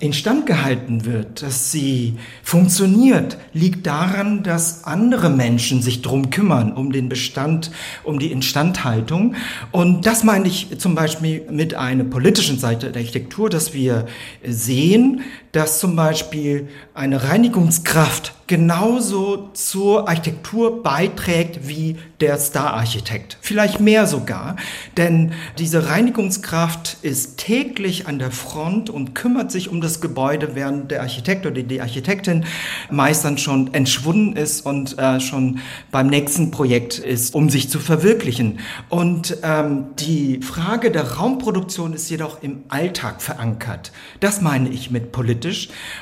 instand 0.00 0.46
gehalten 0.46 1.04
wird, 1.04 1.42
dass 1.42 1.70
sie 1.70 2.16
funktioniert, 2.42 3.38
liegt 3.52 3.86
daran, 3.86 4.42
dass 4.42 4.84
andere 4.84 5.30
Menschen 5.30 5.82
sich 5.82 6.02
drum 6.02 6.30
kümmern, 6.30 6.72
um 6.72 6.92
den 6.92 7.08
Bestand, 7.08 7.70
um 8.02 8.18
die 8.18 8.32
Instandhaltung. 8.32 9.34
Und 9.70 10.06
das 10.06 10.24
meine 10.24 10.48
ich 10.48 10.78
zum 10.78 10.94
Beispiel 10.94 11.46
mit 11.50 11.74
einer 11.74 12.04
politischen 12.04 12.58
Seite 12.58 12.90
der 12.90 13.02
Architektur, 13.02 13.48
dass 13.48 13.72
wir 13.72 14.06
sehen, 14.42 15.22
dass 15.54 15.78
zum 15.78 15.94
Beispiel 15.94 16.68
eine 16.94 17.30
Reinigungskraft 17.30 18.34
genauso 18.46 19.50
zur 19.54 20.08
Architektur 20.08 20.82
beiträgt 20.82 21.66
wie 21.66 21.96
der 22.20 22.38
Star-Architekt. 22.38 23.38
Vielleicht 23.40 23.80
mehr 23.80 24.06
sogar, 24.06 24.56
denn 24.96 25.32
diese 25.58 25.88
Reinigungskraft 25.88 26.98
ist 27.02 27.38
täglich 27.38 28.06
an 28.06 28.18
der 28.18 28.30
Front 28.30 28.90
und 28.90 29.14
kümmert 29.14 29.50
sich 29.50 29.70
um 29.70 29.80
das 29.80 30.00
Gebäude, 30.00 30.54
während 30.54 30.90
der 30.90 31.02
Architekt 31.02 31.46
oder 31.46 31.62
die 31.62 31.80
Architektin 31.80 32.44
meist 32.90 33.24
dann 33.24 33.38
schon 33.38 33.72
entschwunden 33.72 34.36
ist 34.36 34.66
und 34.66 34.98
äh, 34.98 35.20
schon 35.20 35.60
beim 35.90 36.08
nächsten 36.08 36.50
Projekt 36.50 36.98
ist, 36.98 37.34
um 37.34 37.48
sich 37.48 37.70
zu 37.70 37.78
verwirklichen. 37.78 38.58
Und 38.88 39.38
ähm, 39.42 39.86
die 39.98 40.40
Frage 40.42 40.90
der 40.90 41.12
Raumproduktion 41.12 41.92
ist 41.94 42.10
jedoch 42.10 42.42
im 42.42 42.64
Alltag 42.68 43.22
verankert. 43.22 43.92
Das 44.20 44.40
meine 44.40 44.68
ich 44.68 44.90
mit 44.90 45.12
politisch. 45.12 45.43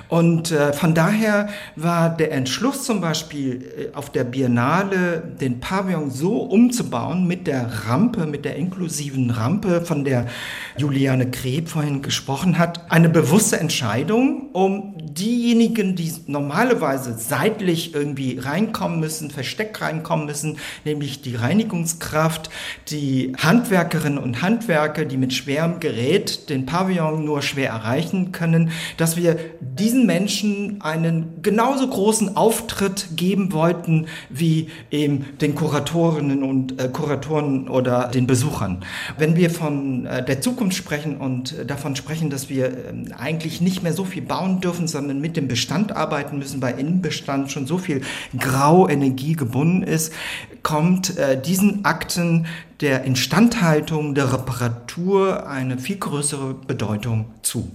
Und 0.09 0.53
äh, 0.53 0.73
von 0.73 0.95
daher 0.95 1.49
war 1.77 2.11
der 2.11 2.33
Entschluss 2.33 2.85
zum 2.85 3.01
Beispiel 3.01 3.91
äh, 3.93 3.97
auf 3.97 4.11
der 4.11 4.25
Biennale 4.25 5.23
den 5.41 5.61
Pavillon 5.61 6.11
so 6.11 6.39
umzubauen 6.39 7.27
mit 7.27 7.47
der 7.47 7.87
Rampe, 7.87 8.27
mit 8.27 8.45
der 8.45 8.57
inklusiven 8.57 9.31
Rampe, 9.31 9.83
von 9.83 10.05
der 10.05 10.27
Juliane 10.77 11.31
Kreb 11.31 11.69
vorhin 11.69 12.03
gesprochen 12.03 12.59
hat, 12.59 12.91
eine 12.91 13.09
bewusste 13.09 13.59
Entscheidung, 13.59 14.51
um 14.53 14.95
diejenigen, 14.99 15.97
die 15.97 16.13
normalerweise 16.27 17.17
seitlich 17.19 17.95
irgendwie 17.95 18.39
reinkommen 18.39 19.01
müssen, 19.01 19.31
versteckt 19.31 19.81
reinkommen 19.81 20.27
müssen, 20.27 20.59
nämlich 20.85 21.23
die 21.23 21.37
Reinigungskraft, 21.37 22.51
die 22.89 23.33
Handwerkerinnen 23.39 24.19
und 24.19 24.43
Handwerker, 24.43 25.05
die 25.05 25.17
mit 25.17 25.33
schwerem 25.33 25.81
Gerät 25.81 26.49
den 26.49 26.67
Pavillon 26.67 27.25
nur 27.25 27.43
schwer 27.43 27.71
erreichen 27.71 28.33
können, 28.33 28.71
dass 28.97 29.17
wir 29.17 29.32
diesen 29.61 30.07
Menschen 30.07 30.81
einen 30.81 31.43
genauso 31.43 31.89
großen 31.89 32.37
Auftritt 32.37 33.09
geben 33.17 33.53
wollten 33.53 34.07
wie 34.31 34.69
eben 34.91 35.27
den 35.41 35.55
Kuratorinnen 35.55 36.43
und 36.43 36.81
äh, 36.81 36.89
Kuratoren 36.89 37.69
oder 37.69 38.09
den 38.09 38.27
Besuchern. 38.27 38.85
Wenn 39.19 39.37
wir 39.37 39.51
von 39.51 40.07
äh, 40.07 40.25
der 40.25 40.41
Zukunft 40.41 40.77
sprechen 40.77 41.17
und 41.17 41.59
äh, 41.59 41.67
davon 41.67 41.97
sprechen, 41.97 42.31
dass 42.31 42.49
wir 42.49 42.67
äh, 42.67 43.13
eigentlich 43.19 43.61
nicht 43.61 43.83
mehr 43.83 43.93
so 43.93 44.05
viel 44.05 44.23
bauen 44.23 44.61
dürfen, 44.61 44.89
sondern 44.89 45.21
mit 45.21 45.37
dem 45.37 45.49
Bestand 45.49 45.95
arbeiten 45.95 46.39
müssen, 46.39 46.61
weil 46.63 46.79
im 46.79 47.03
Bestand 47.03 47.51
schon 47.51 47.67
so 47.67 47.79
viel 47.79 48.03
Grauenergie 48.39 49.35
gebunden 49.35 49.83
ist, 49.83 50.13
kommt 50.63 51.17
äh, 51.19 51.41
diesen 51.41 51.85
Akten 51.85 52.47
der 52.81 53.05
Instandhaltung, 53.05 54.15
der 54.15 54.33
Reparatur 54.33 55.47
eine 55.47 55.79
viel 55.79 55.97
größere 55.97 56.55
Bedeutung 56.55 57.27
zu. 57.43 57.71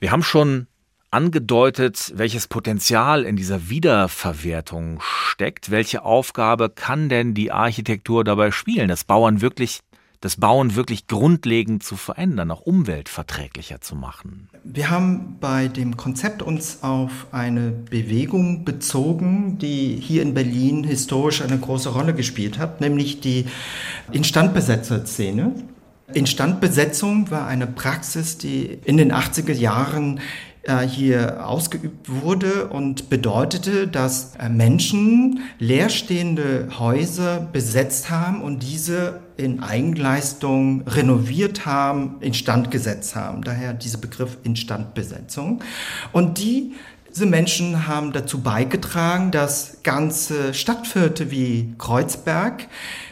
Wir 0.00 0.12
haben 0.12 0.22
schon 0.22 0.66
angedeutet, 1.10 2.12
welches 2.14 2.46
Potenzial 2.46 3.24
in 3.24 3.36
dieser 3.36 3.68
Wiederverwertung 3.68 5.00
steckt. 5.02 5.70
Welche 5.70 6.04
Aufgabe 6.04 6.70
kann 6.70 7.08
denn 7.08 7.34
die 7.34 7.50
Architektur 7.52 8.24
dabei 8.24 8.50
spielen, 8.50 8.88
das 8.88 9.04
Bauern 9.04 9.40
wirklich 9.40 9.80
das 10.20 10.36
Bauen 10.36 10.76
wirklich 10.76 11.06
grundlegend 11.06 11.82
zu 11.82 11.96
verändern, 11.96 12.50
auch 12.50 12.60
umweltverträglicher 12.60 13.80
zu 13.80 13.96
machen? 13.96 14.50
Wir 14.64 14.90
haben 14.90 15.38
bei 15.40 15.68
dem 15.68 15.96
Konzept 15.96 16.42
uns 16.42 16.82
auf 16.82 17.28
eine 17.32 17.70
Bewegung 17.70 18.64
bezogen, 18.64 19.56
die 19.58 19.96
hier 19.96 20.20
in 20.22 20.34
Berlin 20.34 20.84
historisch 20.84 21.40
eine 21.40 21.58
große 21.58 21.88
Rolle 21.88 22.14
gespielt 22.14 22.58
hat, 22.58 22.82
nämlich 22.82 23.20
die 23.20 23.46
Instandbesetzer-Szene. 24.12 25.54
Instandbesetzung 26.12 27.30
war 27.30 27.46
eine 27.46 27.66
Praxis, 27.66 28.36
die 28.36 28.78
in 28.84 28.96
den 28.96 29.12
80er 29.12 29.52
Jahren 29.52 30.20
hier 30.82 31.46
ausgeübt 31.46 32.08
wurde 32.22 32.68
und 32.68 33.08
bedeutete, 33.08 33.88
dass 33.88 34.36
äh, 34.36 34.48
Menschen 34.48 35.40
leerstehende 35.58 36.68
Häuser 36.78 37.40
besetzt 37.52 38.10
haben 38.10 38.42
und 38.42 38.62
diese 38.62 39.20
in 39.36 39.62
Eigenleistung 39.62 40.82
renoviert 40.86 41.64
haben, 41.64 42.16
instand 42.20 42.70
gesetzt 42.70 43.16
haben. 43.16 43.42
Daher 43.42 43.72
dieser 43.72 43.98
Begriff 43.98 44.36
Instandbesetzung. 44.44 45.62
Und 46.12 46.38
die 46.38 46.74
diese 47.10 47.26
Menschen 47.26 47.88
haben 47.88 48.12
dazu 48.12 48.40
beigetragen, 48.40 49.32
dass 49.32 49.78
ganze 49.82 50.54
Stadtviertel 50.54 51.32
wie 51.32 51.74
Kreuzberg 51.76 52.68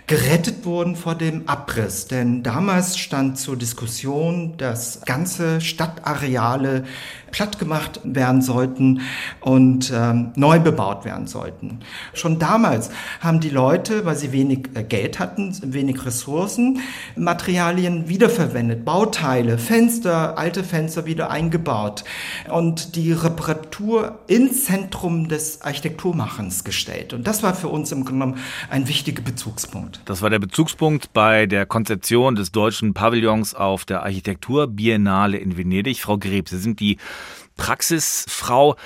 gerettet 0.07 0.65
wurden 0.65 0.95
vor 0.95 1.17
dem 1.17 1.49
Abriss. 1.49 2.07
Denn 2.07 2.45
damals 2.45 2.97
stand 2.97 3.39
zur 3.39 3.57
Diskussion, 3.57 4.57
dass 4.57 5.03
ganze 5.05 5.61
Stadtareale 5.61 6.85
platt 7.31 7.59
gemacht 7.59 8.01
werden 8.05 8.43
sollten 8.43 9.01
und 9.41 9.93
ähm, 9.95 10.33
neu 10.37 10.59
bebaut 10.61 11.05
werden 11.05 11.27
sollten. 11.27 11.81
Schon 12.15 12.39
damals 12.39 12.91
haben 13.21 13.41
die 13.41 13.51
Leute, 13.51 14.05
weil 14.05 14.17
sie 14.17 14.33
wenig 14.33 14.71
äh, 14.75 14.83
Geld 14.83 15.19
hatten, 15.19 15.57
wenig 15.63 16.05
Ressourcen, 16.05 16.81
Materialien 17.17 18.09
wiederverwendet, 18.09 18.85
Bauteile, 18.85 19.59
Fenster, 19.59 20.39
alte 20.39 20.65
Fenster 20.65 21.07
wieder 21.07 21.31
eingebaut 21.31 22.05
und 22.51 22.97
die 22.97 23.13
Reparatur 23.13 24.19
ins 24.27 24.65
Zentrum 24.65 25.29
des 25.29 25.63
Architekturmachens 25.63 26.65
gestellt. 26.65 27.13
Und 27.13 27.27
das 27.27 27.43
war 27.43 27.55
für 27.55 27.69
uns 27.69 27.93
im 27.93 28.05
Grunde 28.05 28.27
genommen 28.27 28.39
ein 28.71 28.89
wichtiger 28.89 29.23
Bezugspunkt. 29.23 30.01
Das 30.05 30.23
war 30.23 30.31
der 30.31 30.39
Bezugspunkt 30.39 31.13
bei 31.13 31.47
der 31.47 31.67
Konzeption 31.67 32.35
des 32.35 32.53
deutschen 32.53 32.95
Pavillons 32.95 33.55
auf 33.55 33.85
der 33.85 34.03
Architekturbiennale 34.03 35.39
in 35.39 35.57
Venedig. 35.57 36.01
Frau 36.01 36.19
Greb, 36.19 36.49
Sie 36.49 36.59
sind 36.59 36.81
die 36.81 36.99
Praxisfrau. 37.59 38.77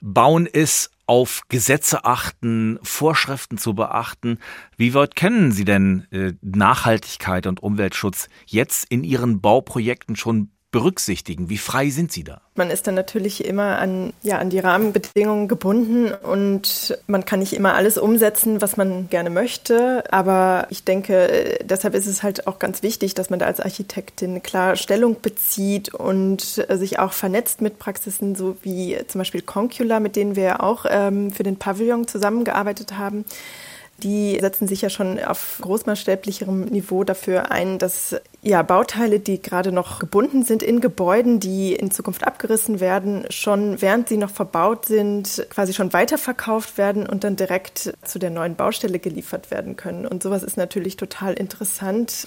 Bauen 0.00 0.46
ist 0.46 0.92
auf 1.06 1.42
Gesetze 1.48 2.04
achten, 2.04 2.78
Vorschriften 2.82 3.58
zu 3.58 3.74
beachten. 3.74 4.38
Wie 4.76 4.94
weit 4.94 5.16
kennen 5.16 5.50
Sie 5.50 5.64
denn 5.64 6.06
äh, 6.12 6.34
Nachhaltigkeit 6.40 7.48
und 7.48 7.62
Umweltschutz 7.62 8.28
jetzt 8.46 8.86
in 8.88 9.02
Ihren 9.02 9.40
Bauprojekten 9.40 10.14
schon 10.14 10.52
berücksichtigen? 10.72 11.48
Wie 11.48 11.58
frei 11.58 11.90
sind 11.90 12.10
Sie 12.10 12.24
da? 12.24 12.40
Man 12.54 12.70
ist 12.70 12.86
dann 12.86 12.94
natürlich 12.94 13.44
immer 13.44 13.78
an, 13.78 14.12
ja, 14.22 14.38
an 14.38 14.50
die 14.50 14.58
Rahmenbedingungen 14.58 15.46
gebunden 15.46 16.12
und 16.12 16.98
man 17.06 17.24
kann 17.24 17.38
nicht 17.38 17.52
immer 17.52 17.74
alles 17.74 17.96
umsetzen, 17.96 18.60
was 18.60 18.76
man 18.76 19.08
gerne 19.08 19.30
möchte. 19.30 20.04
Aber 20.12 20.66
ich 20.70 20.82
denke, 20.84 21.58
deshalb 21.62 21.94
ist 21.94 22.06
es 22.06 22.22
halt 22.22 22.46
auch 22.46 22.58
ganz 22.58 22.82
wichtig, 22.82 23.14
dass 23.14 23.30
man 23.30 23.38
da 23.38 23.46
als 23.46 23.60
Architektin 23.60 24.42
klar 24.42 24.76
Stellung 24.76 25.20
bezieht 25.20 25.94
und 25.94 26.40
sich 26.42 26.98
auch 26.98 27.12
vernetzt 27.12 27.60
mit 27.60 27.78
Praxisen, 27.78 28.34
so 28.34 28.56
wie 28.62 28.98
zum 29.06 29.20
Beispiel 29.20 29.42
Concula, 29.42 30.00
mit 30.00 30.16
denen 30.16 30.36
wir 30.36 30.62
auch 30.62 30.86
ähm, 30.88 31.30
für 31.30 31.42
den 31.42 31.56
Pavillon 31.58 32.08
zusammengearbeitet 32.08 32.98
haben 32.98 33.24
die 34.02 34.38
setzen 34.40 34.66
sich 34.66 34.82
ja 34.82 34.90
schon 34.90 35.18
auf 35.18 35.58
großmaßstäblicherem 35.60 36.64
Niveau 36.66 37.04
dafür 37.04 37.50
ein, 37.50 37.78
dass 37.78 38.16
ja 38.42 38.62
Bauteile, 38.62 39.20
die 39.20 39.40
gerade 39.40 39.72
noch 39.72 39.98
gebunden 39.98 40.44
sind 40.44 40.62
in 40.62 40.80
Gebäuden, 40.80 41.40
die 41.40 41.72
in 41.74 41.90
Zukunft 41.90 42.26
abgerissen 42.26 42.80
werden, 42.80 43.24
schon 43.30 43.80
während 43.80 44.08
sie 44.08 44.16
noch 44.16 44.30
verbaut 44.30 44.86
sind, 44.86 45.46
quasi 45.50 45.72
schon 45.72 45.92
weiterverkauft 45.92 46.78
werden 46.78 47.06
und 47.06 47.24
dann 47.24 47.36
direkt 47.36 47.94
zu 48.04 48.18
der 48.18 48.30
neuen 48.30 48.56
Baustelle 48.56 48.98
geliefert 48.98 49.50
werden 49.50 49.76
können. 49.76 50.06
Und 50.06 50.22
sowas 50.22 50.42
ist 50.42 50.56
natürlich 50.56 50.96
total 50.96 51.34
interessant. 51.34 52.26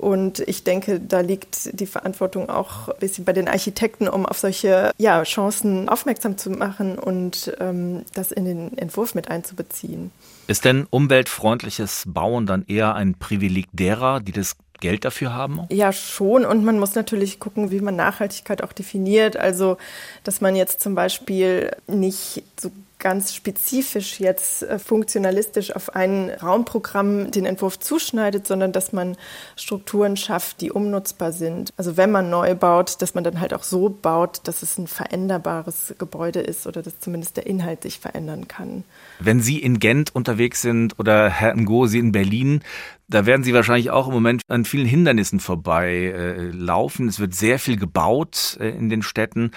Und 0.00 0.38
ich 0.40 0.64
denke, 0.64 0.98
da 0.98 1.20
liegt 1.20 1.78
die 1.78 1.86
Verantwortung 1.86 2.48
auch 2.48 2.88
ein 2.88 2.98
bisschen 3.00 3.26
bei 3.26 3.34
den 3.34 3.48
Architekten, 3.48 4.08
um 4.08 4.24
auf 4.24 4.38
solche 4.38 4.92
ja, 4.96 5.22
Chancen 5.24 5.90
aufmerksam 5.90 6.38
zu 6.38 6.48
machen 6.48 6.98
und 6.98 7.54
ähm, 7.60 8.02
das 8.14 8.32
in 8.32 8.46
den 8.46 8.78
Entwurf 8.78 9.14
mit 9.14 9.30
einzubeziehen. 9.30 10.10
Ist 10.46 10.64
denn 10.64 10.86
umweltfreundliches 10.90 12.04
Bauen 12.06 12.46
dann 12.46 12.64
eher 12.66 12.94
ein 12.94 13.14
Privileg 13.14 13.66
derer, 13.72 14.20
die 14.20 14.32
das 14.32 14.56
Geld 14.80 15.04
dafür 15.04 15.32
haben? 15.32 15.60
Ja, 15.70 15.92
schon. 15.92 16.44
Und 16.44 16.64
man 16.64 16.78
muss 16.78 16.94
natürlich 16.94 17.38
gucken, 17.38 17.70
wie 17.70 17.80
man 17.80 17.96
Nachhaltigkeit 17.96 18.62
auch 18.64 18.72
definiert. 18.72 19.36
Also, 19.36 19.76
dass 20.24 20.40
man 20.40 20.56
jetzt 20.56 20.80
zum 20.80 20.94
Beispiel 20.94 21.70
nicht 21.86 22.42
so 22.58 22.70
ganz 23.00 23.34
spezifisch 23.34 24.20
jetzt 24.20 24.62
äh, 24.62 24.78
funktionalistisch 24.78 25.74
auf 25.74 25.94
ein 25.96 26.30
Raumprogramm 26.30 27.30
den 27.30 27.46
Entwurf 27.46 27.78
zuschneidet, 27.78 28.46
sondern 28.46 28.72
dass 28.72 28.92
man 28.92 29.16
Strukturen 29.56 30.16
schafft, 30.16 30.60
die 30.60 30.70
umnutzbar 30.70 31.32
sind. 31.32 31.72
Also 31.76 31.96
wenn 31.96 32.12
man 32.12 32.30
neu 32.30 32.54
baut, 32.54 33.02
dass 33.02 33.14
man 33.14 33.24
dann 33.24 33.40
halt 33.40 33.54
auch 33.54 33.64
so 33.64 33.88
baut, 33.88 34.40
dass 34.44 34.62
es 34.62 34.78
ein 34.78 34.86
veränderbares 34.86 35.94
Gebäude 35.98 36.40
ist 36.40 36.66
oder 36.66 36.82
dass 36.82 37.00
zumindest 37.00 37.36
der 37.36 37.46
Inhalt 37.46 37.82
sich 37.82 37.98
verändern 37.98 38.46
kann. 38.46 38.84
Wenn 39.18 39.40
Sie 39.40 39.58
in 39.58 39.80
Gent 39.80 40.14
unterwegs 40.14 40.62
sind 40.62 40.98
oder 40.98 41.28
Herr 41.28 41.56
Ngo, 41.56 41.86
Sie 41.86 41.98
in 41.98 42.12
Berlin, 42.12 42.62
da 43.08 43.26
werden 43.26 43.42
Sie 43.42 43.52
wahrscheinlich 43.52 43.90
auch 43.90 44.06
im 44.06 44.14
Moment 44.14 44.42
an 44.46 44.64
vielen 44.64 44.86
Hindernissen 44.86 45.40
vorbei 45.40 46.12
äh, 46.14 46.50
laufen. 46.50 47.08
Es 47.08 47.18
wird 47.18 47.34
sehr 47.34 47.58
viel 47.58 47.76
gebaut 47.76 48.56
äh, 48.60 48.68
in 48.68 48.88
den 48.88 49.02
Städten. 49.02 49.50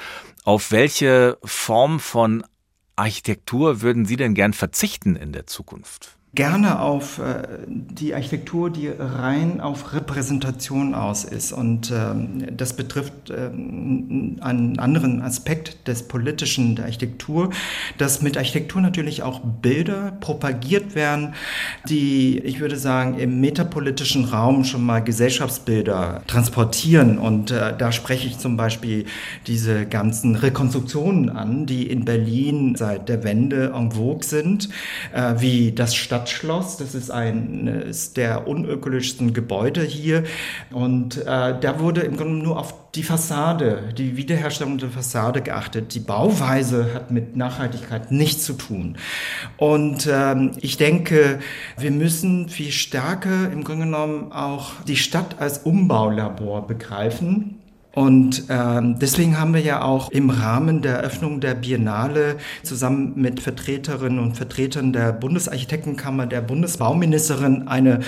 Auf 0.44 0.72
welche 0.72 1.38
Form 1.44 2.00
von 2.00 2.44
Architektur 2.96 3.82
würden 3.82 4.06
Sie 4.06 4.18
denn 4.18 4.34
gern 4.36 4.54
verzichten 4.54 5.16
in 5.16 5.32
der 5.32 5.48
Zukunft? 5.48 6.18
Gerne 6.36 6.80
auf 6.80 7.20
äh, 7.20 7.44
die 7.68 8.16
Architektur, 8.16 8.72
die 8.72 8.88
rein 8.88 9.62
auf 9.62 9.94
Repräsentation 9.94 10.96
aus 10.96 11.26
ist. 11.26 11.52
Und 11.52 11.92
ähm, 11.92 12.58
das 12.58 12.76
betrifft 12.76 13.30
ähm, 13.30 14.38
einen 14.42 14.80
anderen 14.80 15.22
Aspekt 15.22 15.88
des 15.88 16.08
Politischen 16.08 16.76
der 16.76 16.86
Architektur, 16.86 17.52
dass 18.00 18.24
mit 18.24 18.36
Architektur 18.36 18.82
natürlich 18.82 19.22
auch 19.22 19.42
Bilder 19.42 20.18
propagiert 20.22 20.96
werden, 20.96 21.36
die, 21.88 22.40
ich 22.40 22.60
würde 22.60 22.78
sagen, 22.78 23.20
im 23.20 23.40
metapolitischen 23.40 24.26
Raum 24.26 24.64
schon 24.64 24.84
mal 24.84 25.04
Gesellschaftsbilder 25.04 26.24
transportieren. 26.26 27.20
Und 27.20 27.52
äh, 27.52 27.78
da 27.78 27.92
spreche 27.92 28.28
ich 28.28 28.40
zum 28.40 28.58
Beispiel 28.58 29.06
diese 29.46 29.86
ganzen 29.86 30.36
Rekonstruktionen 30.36 31.30
an, 31.30 31.68
die 31.68 31.86
in 31.86 32.06
Berlin 32.06 32.74
seit 32.76 33.08
der 33.08 33.24
Wende 33.24 33.72
en 33.76 33.92
vogue 33.92 34.24
sind, 34.24 34.70
äh, 35.14 35.36
wie 35.38 35.72
das 35.72 35.94
Stadt 35.94 36.23
Stadtschloss. 36.24 36.78
Das 36.78 36.96
ist 36.96 37.12
eines 37.12 38.14
der 38.14 38.48
unökologischsten 38.48 39.34
Gebäude 39.34 39.84
hier. 39.84 40.24
Und 40.72 41.18
äh, 41.18 41.26
da 41.60 41.80
wurde 41.80 42.02
im 42.02 42.18
Grunde 42.18 42.44
nur 42.44 42.60
auf 42.60 42.74
die 42.96 43.04
Fassade, 43.04 43.94
die 43.98 44.18
Wiederherstellung 44.18 44.78
der 44.78 44.90
Fassade 44.90 45.42
geachtet. 45.42 45.94
Die 45.96 46.00
Bauweise 46.00 46.94
hat 46.94 47.12
mit 47.12 47.36
Nachhaltigkeit 47.36 48.12
nichts 48.12 48.46
zu 48.46 48.54
tun. 48.54 48.98
Und 49.58 50.08
ähm, 50.12 50.52
ich 50.62 50.78
denke, 50.78 51.40
wir 51.78 51.92
müssen 51.92 52.50
viel 52.50 52.72
stärker 52.72 53.52
im 53.52 53.64
Grunde 53.64 53.86
genommen 53.86 54.32
auch 54.32 54.82
die 54.88 54.98
Stadt 54.98 55.40
als 55.40 55.60
Umbaulabor 55.60 56.68
begreifen. 56.68 57.60
Und 57.96 58.46
ähm, 58.50 58.98
deswegen 58.98 59.40
haben 59.40 59.54
wir 59.54 59.62
ja 59.62 59.84
auch 59.84 60.10
im 60.10 60.32
Rahmen 60.32 60.82
der 60.82 60.96
Eröffnung 60.98 61.42
der 61.42 61.54
Biennale 61.54 62.38
zusammen 62.64 63.14
mit 63.16 63.40
Vertreterinnen 63.40 64.18
und 64.18 64.36
Vertretern 64.36 64.94
der 64.94 65.14
Bundesarchitektenkammer, 65.14 66.26
der 66.26 66.42
Bundesbauministerin 66.42 67.68
eine 67.68 68.00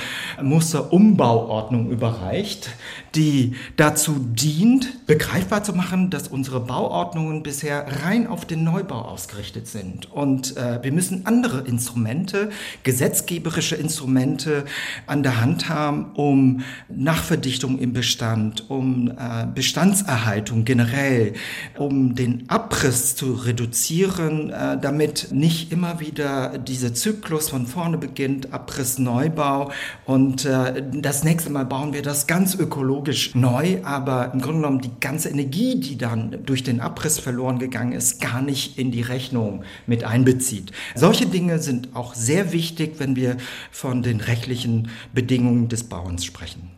Musterumbauordnung 0.42 1.92
überreicht, 1.92 2.72
die 3.14 3.54
dazu 3.78 4.16
dient, 4.20 5.06
begreifbar 5.06 5.64
zu 5.64 5.74
machen, 5.74 6.10
dass 6.10 6.30
unsere 6.30 6.62
Bauordnungen 6.62 7.44
bisher 7.44 7.86
rein 8.04 8.26
auf 8.26 8.46
den 8.46 8.64
Neubau 8.64 9.02
ausgerichtet 9.02 9.68
sind. 9.68 10.12
Und 10.12 10.58
äh, 10.58 10.80
wir 10.82 10.92
müssen 10.92 11.28
andere 11.28 11.62
Instrumente, 11.62 12.50
gesetzgeberische 12.82 13.76
Instrumente 13.76 14.66
an 15.06 15.22
der 15.22 15.40
Hand 15.42 15.70
haben, 15.70 16.12
um 16.16 16.62
Nachverdichtung 16.90 17.78
im 17.78 17.94
Bestand, 17.94 18.68
um 18.70 19.12
äh, 19.12 19.46
Bestandserhaltung 19.76 20.64
generell, 20.64 21.34
um 21.78 22.16
den 22.16 22.50
Abriss 22.50 23.18
zu 23.18 23.34
reduzieren, 23.34 24.50
äh, 24.50 24.80
damit 24.80 25.34
nicht 25.34 25.74
immer 25.74 26.00
wieder 26.00 26.58
dieser 26.60 26.94
Zyklus 26.94 27.50
von 27.50 27.68
vorne 27.68 27.98
beginnt, 27.98 28.54
Abriss, 28.54 29.00
Neubau 29.00 29.72
und 30.06 30.46
äh, 30.46 30.82
das 30.94 31.26
nächste 31.26 31.50
Mal 31.50 31.66
bauen 31.66 31.92
wir 31.92 32.04
das 32.04 32.26
ganz 32.26 32.56
ökologisch 32.56 33.36
neu, 33.36 33.80
aber 33.84 34.32
im 34.32 34.40
Grunde 34.40 34.62
genommen 34.62 34.80
die 34.80 34.98
ganze 35.02 35.28
Energie, 35.28 35.78
die 35.78 35.98
dann 35.98 36.46
durch 36.46 36.64
den 36.64 36.80
Abriss 36.80 37.20
verloren 37.20 37.60
gegangen 37.60 37.92
ist, 37.92 38.22
gar 38.22 38.42
nicht 38.42 38.80
in 38.80 38.92
die 38.92 39.02
Rechnung 39.02 39.66
mit 39.88 40.06
einbezieht. 40.06 40.72
Solche 40.96 41.26
Dinge 41.26 41.60
sind 41.60 41.98
auch 41.98 42.16
sehr 42.16 42.54
wichtig, 42.54 42.96
wenn 43.00 43.18
wir 43.18 43.36
von 43.72 44.04
den 44.04 44.22
rechtlichen 44.22 44.88
Bedingungen 45.14 45.68
des 45.68 45.84
Bauens 45.84 46.24
sprechen. 46.24 46.75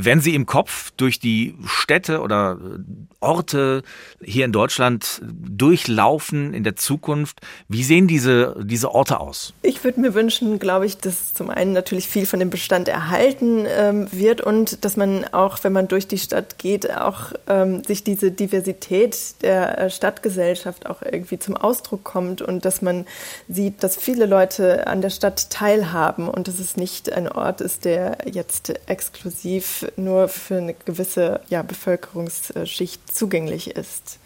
Wenn 0.00 0.20
Sie 0.20 0.36
im 0.36 0.46
Kopf 0.46 0.92
durch 0.96 1.18
die 1.18 1.56
Städte 1.66 2.20
oder 2.20 2.56
Orte 3.18 3.82
hier 4.22 4.44
in 4.44 4.52
Deutschland 4.52 5.20
durchlaufen 5.24 6.54
in 6.54 6.62
der 6.62 6.76
Zukunft, 6.76 7.40
wie 7.66 7.82
sehen 7.82 8.06
diese, 8.06 8.54
diese 8.62 8.92
Orte 8.94 9.18
aus? 9.18 9.54
Ich 9.62 9.82
würde 9.82 10.00
mir 10.00 10.14
wünschen, 10.14 10.60
glaube 10.60 10.86
ich, 10.86 10.98
dass 10.98 11.34
zum 11.34 11.50
einen 11.50 11.72
natürlich 11.72 12.06
viel 12.06 12.26
von 12.26 12.38
dem 12.38 12.48
Bestand 12.48 12.86
erhalten 12.86 13.66
ähm, 13.66 14.06
wird 14.12 14.40
und 14.40 14.84
dass 14.84 14.96
man 14.96 15.24
auch, 15.32 15.64
wenn 15.64 15.72
man 15.72 15.88
durch 15.88 16.06
die 16.06 16.18
Stadt 16.18 16.58
geht, 16.58 16.96
auch 16.96 17.32
ähm, 17.48 17.82
sich 17.82 18.04
diese 18.04 18.30
Diversität 18.30 19.42
der 19.42 19.78
äh, 19.78 19.90
Stadtgesellschaft 19.90 20.86
auch 20.86 21.02
irgendwie 21.02 21.40
zum 21.40 21.56
Ausdruck 21.56 22.04
kommt 22.04 22.40
und 22.40 22.64
dass 22.64 22.82
man 22.82 23.04
sieht, 23.48 23.82
dass 23.82 23.96
viele 23.96 24.26
Leute 24.26 24.86
an 24.86 25.00
der 25.00 25.10
Stadt 25.10 25.50
teilhaben 25.50 26.28
und 26.28 26.46
dass 26.46 26.60
es 26.60 26.76
nicht 26.76 27.12
ein 27.12 27.28
Ort 27.28 27.60
ist, 27.60 27.84
der 27.84 28.18
jetzt 28.32 28.72
exklusiv 28.86 29.87
nur 29.96 30.28
für 30.28 30.58
eine 30.58 30.74
gewisse 30.74 31.40
ja, 31.48 31.62
Bevölkerungsschicht 31.62 33.14
zugänglich 33.14 33.70
ist. 33.70 34.18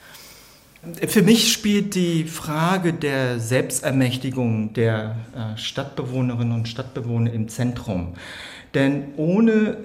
Für 1.07 1.23
mich 1.23 1.53
spielt 1.53 1.95
die 1.95 2.25
Frage 2.25 2.93
der 2.93 3.39
Selbstermächtigung 3.39 4.73
der 4.73 5.15
äh, 5.35 5.57
Stadtbewohnerinnen 5.57 6.53
und 6.53 6.69
Stadtbewohner 6.69 7.33
im 7.33 7.49
Zentrum. 7.49 8.15
Denn 8.75 9.15
ohne 9.17 9.77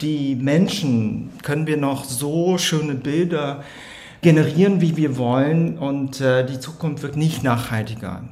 die 0.00 0.34
Menschen 0.34 1.30
können 1.42 1.68
wir 1.68 1.76
noch 1.76 2.04
so 2.04 2.58
schöne 2.58 2.94
Bilder 2.94 3.62
generieren, 4.26 4.80
wie 4.80 4.96
wir 4.96 5.18
wollen 5.18 5.78
und 5.78 6.20
äh, 6.20 6.44
die 6.44 6.58
Zukunft 6.58 7.04
wird 7.04 7.16
nicht 7.16 7.44
nachhaltiger. 7.44 8.24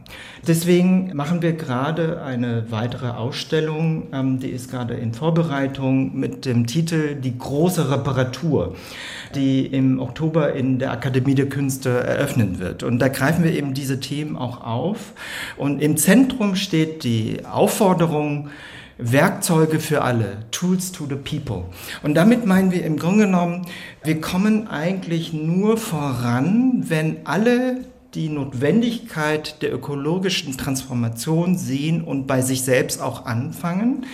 Deswegen 0.44 1.14
machen 1.14 1.40
wir 1.40 1.52
gerade 1.52 2.20
eine 2.20 2.64
weitere 2.72 3.10
Ausstellung, 3.10 4.08
ähm, 4.12 4.40
die 4.40 4.48
ist 4.48 4.72
gerade 4.72 4.94
in 4.94 5.14
Vorbereitung 5.14 6.18
mit 6.18 6.46
dem 6.46 6.66
Titel 6.66 7.14
Die 7.14 7.38
große 7.38 7.92
Reparatur, 7.92 8.74
die 9.36 9.66
im 9.66 10.00
Oktober 10.00 10.54
in 10.54 10.80
der 10.80 10.90
Akademie 10.90 11.36
der 11.36 11.48
Künste 11.48 11.90
eröffnen 11.90 12.58
wird. 12.58 12.82
Und 12.82 12.98
da 12.98 13.06
greifen 13.06 13.44
wir 13.44 13.52
eben 13.52 13.72
diese 13.72 14.00
Themen 14.00 14.36
auch 14.36 14.64
auf. 14.64 15.12
Und 15.56 15.80
im 15.80 15.96
Zentrum 15.96 16.56
steht 16.56 17.04
die 17.04 17.46
Aufforderung, 17.48 18.50
Werkzeuge 18.98 19.80
für 19.80 20.02
alle, 20.02 20.38
Tools 20.50 20.92
to 20.92 21.06
the 21.06 21.16
People. 21.16 21.64
Und 22.02 22.14
damit 22.14 22.46
meinen 22.46 22.70
wir 22.70 22.84
im 22.84 22.96
Grunde 22.96 23.24
genommen, 23.26 23.66
wir 24.02 24.20
kommen 24.20 24.68
eigentlich 24.68 25.32
nur 25.32 25.76
voran, 25.76 26.84
wenn 26.88 27.18
alle 27.24 27.84
die 28.14 28.28
Notwendigkeit 28.28 29.60
der 29.62 29.74
ökologischen 29.74 30.56
Transformation 30.56 31.58
sehen 31.58 32.02
und 32.02 32.26
bei 32.26 32.42
sich 32.42 32.62
selbst 32.62 33.02
auch 33.02 33.26
anfangen 33.26 34.06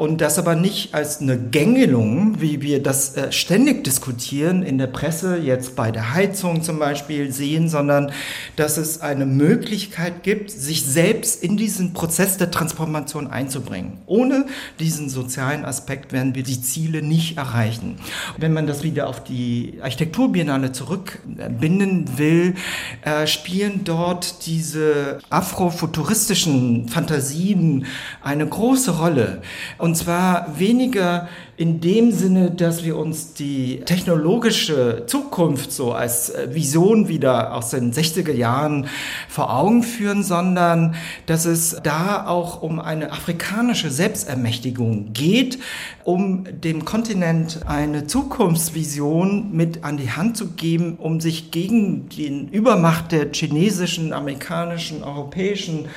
und 0.00 0.22
das 0.22 0.38
aber 0.38 0.56
nicht 0.56 0.94
als 0.94 1.20
eine 1.20 1.38
Gängelung, 1.38 2.40
wie 2.40 2.62
wir 2.62 2.82
das 2.82 3.18
äh, 3.18 3.32
ständig 3.32 3.84
diskutieren 3.84 4.62
in 4.62 4.78
der 4.78 4.86
Presse, 4.86 5.36
jetzt 5.36 5.76
bei 5.76 5.90
der 5.90 6.14
Heizung 6.14 6.62
zum 6.62 6.78
Beispiel 6.78 7.30
sehen, 7.32 7.68
sondern 7.68 8.10
dass 8.56 8.78
es 8.78 9.02
eine 9.02 9.26
Möglichkeit 9.26 10.22
gibt, 10.22 10.50
sich 10.52 10.86
selbst 10.86 11.44
in 11.44 11.58
diesen 11.58 11.92
Prozess 11.92 12.38
der 12.38 12.50
Transformation 12.50 13.26
einzubringen. 13.26 13.98
Ohne 14.06 14.46
diesen 14.78 15.10
sozialen 15.10 15.66
Aspekt 15.66 16.14
werden 16.14 16.34
wir 16.34 16.44
die 16.44 16.62
Ziele 16.62 17.02
nicht 17.02 17.36
erreichen. 17.36 17.96
Wenn 18.38 18.54
man 18.54 18.66
das 18.66 18.82
wieder 18.82 19.06
auf 19.06 19.22
die 19.22 19.80
Architekturbiennale 19.82 20.72
zurückbinden 20.72 22.16
will, 22.16 22.54
äh, 23.02 23.26
spielen 23.26 23.82
dort 23.84 24.46
diese 24.46 25.18
afrofuturistischen 25.28 26.88
Fantasien 26.88 27.84
eine 28.22 28.46
große 28.46 28.92
Rolle. 28.92 29.42
Und 29.76 29.89
und 29.90 29.96
zwar 29.96 30.56
weniger 30.56 31.28
in 31.56 31.80
dem 31.80 32.12
Sinne, 32.12 32.52
dass 32.52 32.84
wir 32.84 32.96
uns 32.96 33.34
die 33.34 33.80
technologische 33.80 35.02
Zukunft 35.08 35.72
so 35.72 35.90
als 35.92 36.30
äh, 36.30 36.54
Vision 36.54 37.08
wieder 37.08 37.56
aus 37.56 37.70
den 37.70 37.92
60er 37.92 38.32
Jahren 38.32 38.86
vor 39.28 39.52
Augen 39.52 39.82
führen, 39.82 40.22
sondern 40.22 40.94
dass 41.26 41.44
es 41.44 41.80
da 41.82 42.24
auch 42.28 42.62
um 42.62 42.78
eine 42.78 43.10
afrikanische 43.10 43.90
Selbstermächtigung 43.90 45.12
geht, 45.12 45.58
um 46.04 46.44
dem 46.44 46.84
Kontinent 46.84 47.62
eine 47.66 48.06
Zukunftsvision 48.06 49.50
mit 49.50 49.82
an 49.82 49.96
die 49.96 50.12
Hand 50.12 50.36
zu 50.36 50.52
geben, 50.52 50.98
um 51.00 51.18
sich 51.18 51.50
gegen 51.50 52.08
die 52.10 52.46
Übermacht 52.52 53.10
der 53.10 53.32
chinesischen, 53.32 54.12
amerikanischen, 54.12 55.02
europäischen 55.02 55.88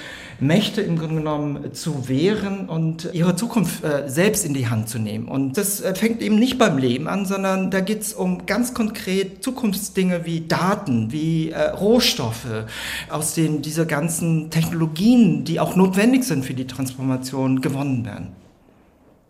Mächte 0.44 0.82
im 0.82 0.98
Grunde 0.98 1.16
genommen 1.16 1.74
zu 1.74 2.08
wehren 2.08 2.70
und 2.70 3.10
ihre 3.14 3.36
Zukunft 3.36 3.84
äh, 3.84 4.10
selbst 4.10 4.46
in 4.46 4.54
die 4.54 4.68
Hand 4.68 4.90
zu 4.90 5.00
nehmen. 5.00 5.28
Und 5.28 5.58
das 5.58 5.82
äh, 5.82 5.96
fängt 5.96 6.22
eben 6.22 6.38
nicht 6.38 6.58
beim 6.58 6.78
Leben 6.78 7.08
an, 7.08 7.26
sondern 7.26 7.72
da 7.72 7.80
geht 7.82 8.02
es 8.02 8.14
um 8.14 8.46
ganz 8.46 8.74
konkret 8.74 9.44
Zukunftsdinge 9.44 10.26
wie 10.26 10.42
Daten, 10.42 11.12
wie 11.12 11.52
äh, 11.52 11.70
Rohstoffe, 11.70 12.66
aus 13.10 13.34
denen 13.34 13.62
diese 13.62 13.86
ganzen 13.86 14.50
Technologien, 14.50 15.44
die 15.44 15.60
auch 15.60 15.76
notwendig 15.76 16.24
sind 16.24 16.46
für 16.46 16.54
die 16.54 16.68
Transformation, 16.68 17.62
gewonnen 17.62 18.06
werden. 18.06 18.43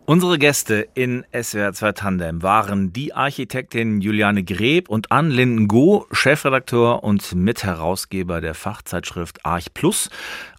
Unsere 0.06 0.38
Gäste 0.38 0.86
in 0.92 1.24
SWR 1.32 1.72
2 1.72 1.92
Tandem 1.92 2.42
waren 2.42 2.92
die 2.92 3.14
Architektin 3.14 4.02
Juliane 4.02 4.44
Greb 4.44 4.90
und 4.90 5.10
Ann 5.10 5.30
Linden 5.30 5.66
Go, 5.66 6.06
Chefredakteur 6.12 7.02
und 7.02 7.34
Mitherausgeber 7.34 8.42
der 8.42 8.52
Fachzeitschrift 8.52 9.46
Arch 9.46 9.72
Plus, 9.72 10.10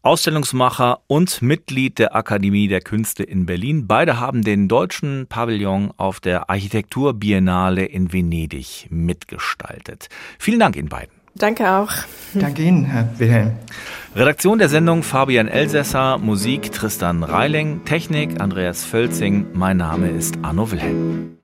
Ausstellungsmacher 0.01 1.01
und 1.05 1.43
Mitglied 1.43 1.99
der 1.99 2.15
Akademie 2.15 2.67
der 2.67 2.81
Künste 2.81 3.21
in 3.21 3.45
Berlin. 3.45 3.85
Beide 3.85 4.19
haben 4.19 4.41
den 4.41 4.67
deutschen 4.67 5.27
Pavillon 5.27 5.93
auf 5.95 6.19
der 6.19 6.49
Architekturbiennale 6.49 7.85
in 7.85 8.11
Venedig 8.11 8.87
mitgestaltet. 8.89 10.09
Vielen 10.39 10.59
Dank 10.59 10.75
Ihnen 10.75 10.89
beiden. 10.89 11.14
Danke 11.35 11.69
auch. 11.69 11.91
Danke 12.33 12.61
Ihnen, 12.63 12.85
Herr 12.85 13.09
Wilhelm. 13.17 13.51
Redaktion 14.15 14.57
der 14.57 14.69
Sendung 14.69 15.03
Fabian 15.03 15.47
Elsässer, 15.47 16.17
Musik 16.17 16.71
Tristan 16.71 17.23
Reiling, 17.23 17.83
Technik 17.83 18.41
Andreas 18.41 18.85
Völzing. 18.85 19.47
Mein 19.53 19.77
Name 19.77 20.09
ist 20.09 20.35
Arno 20.41 20.71
Wilhelm. 20.71 21.31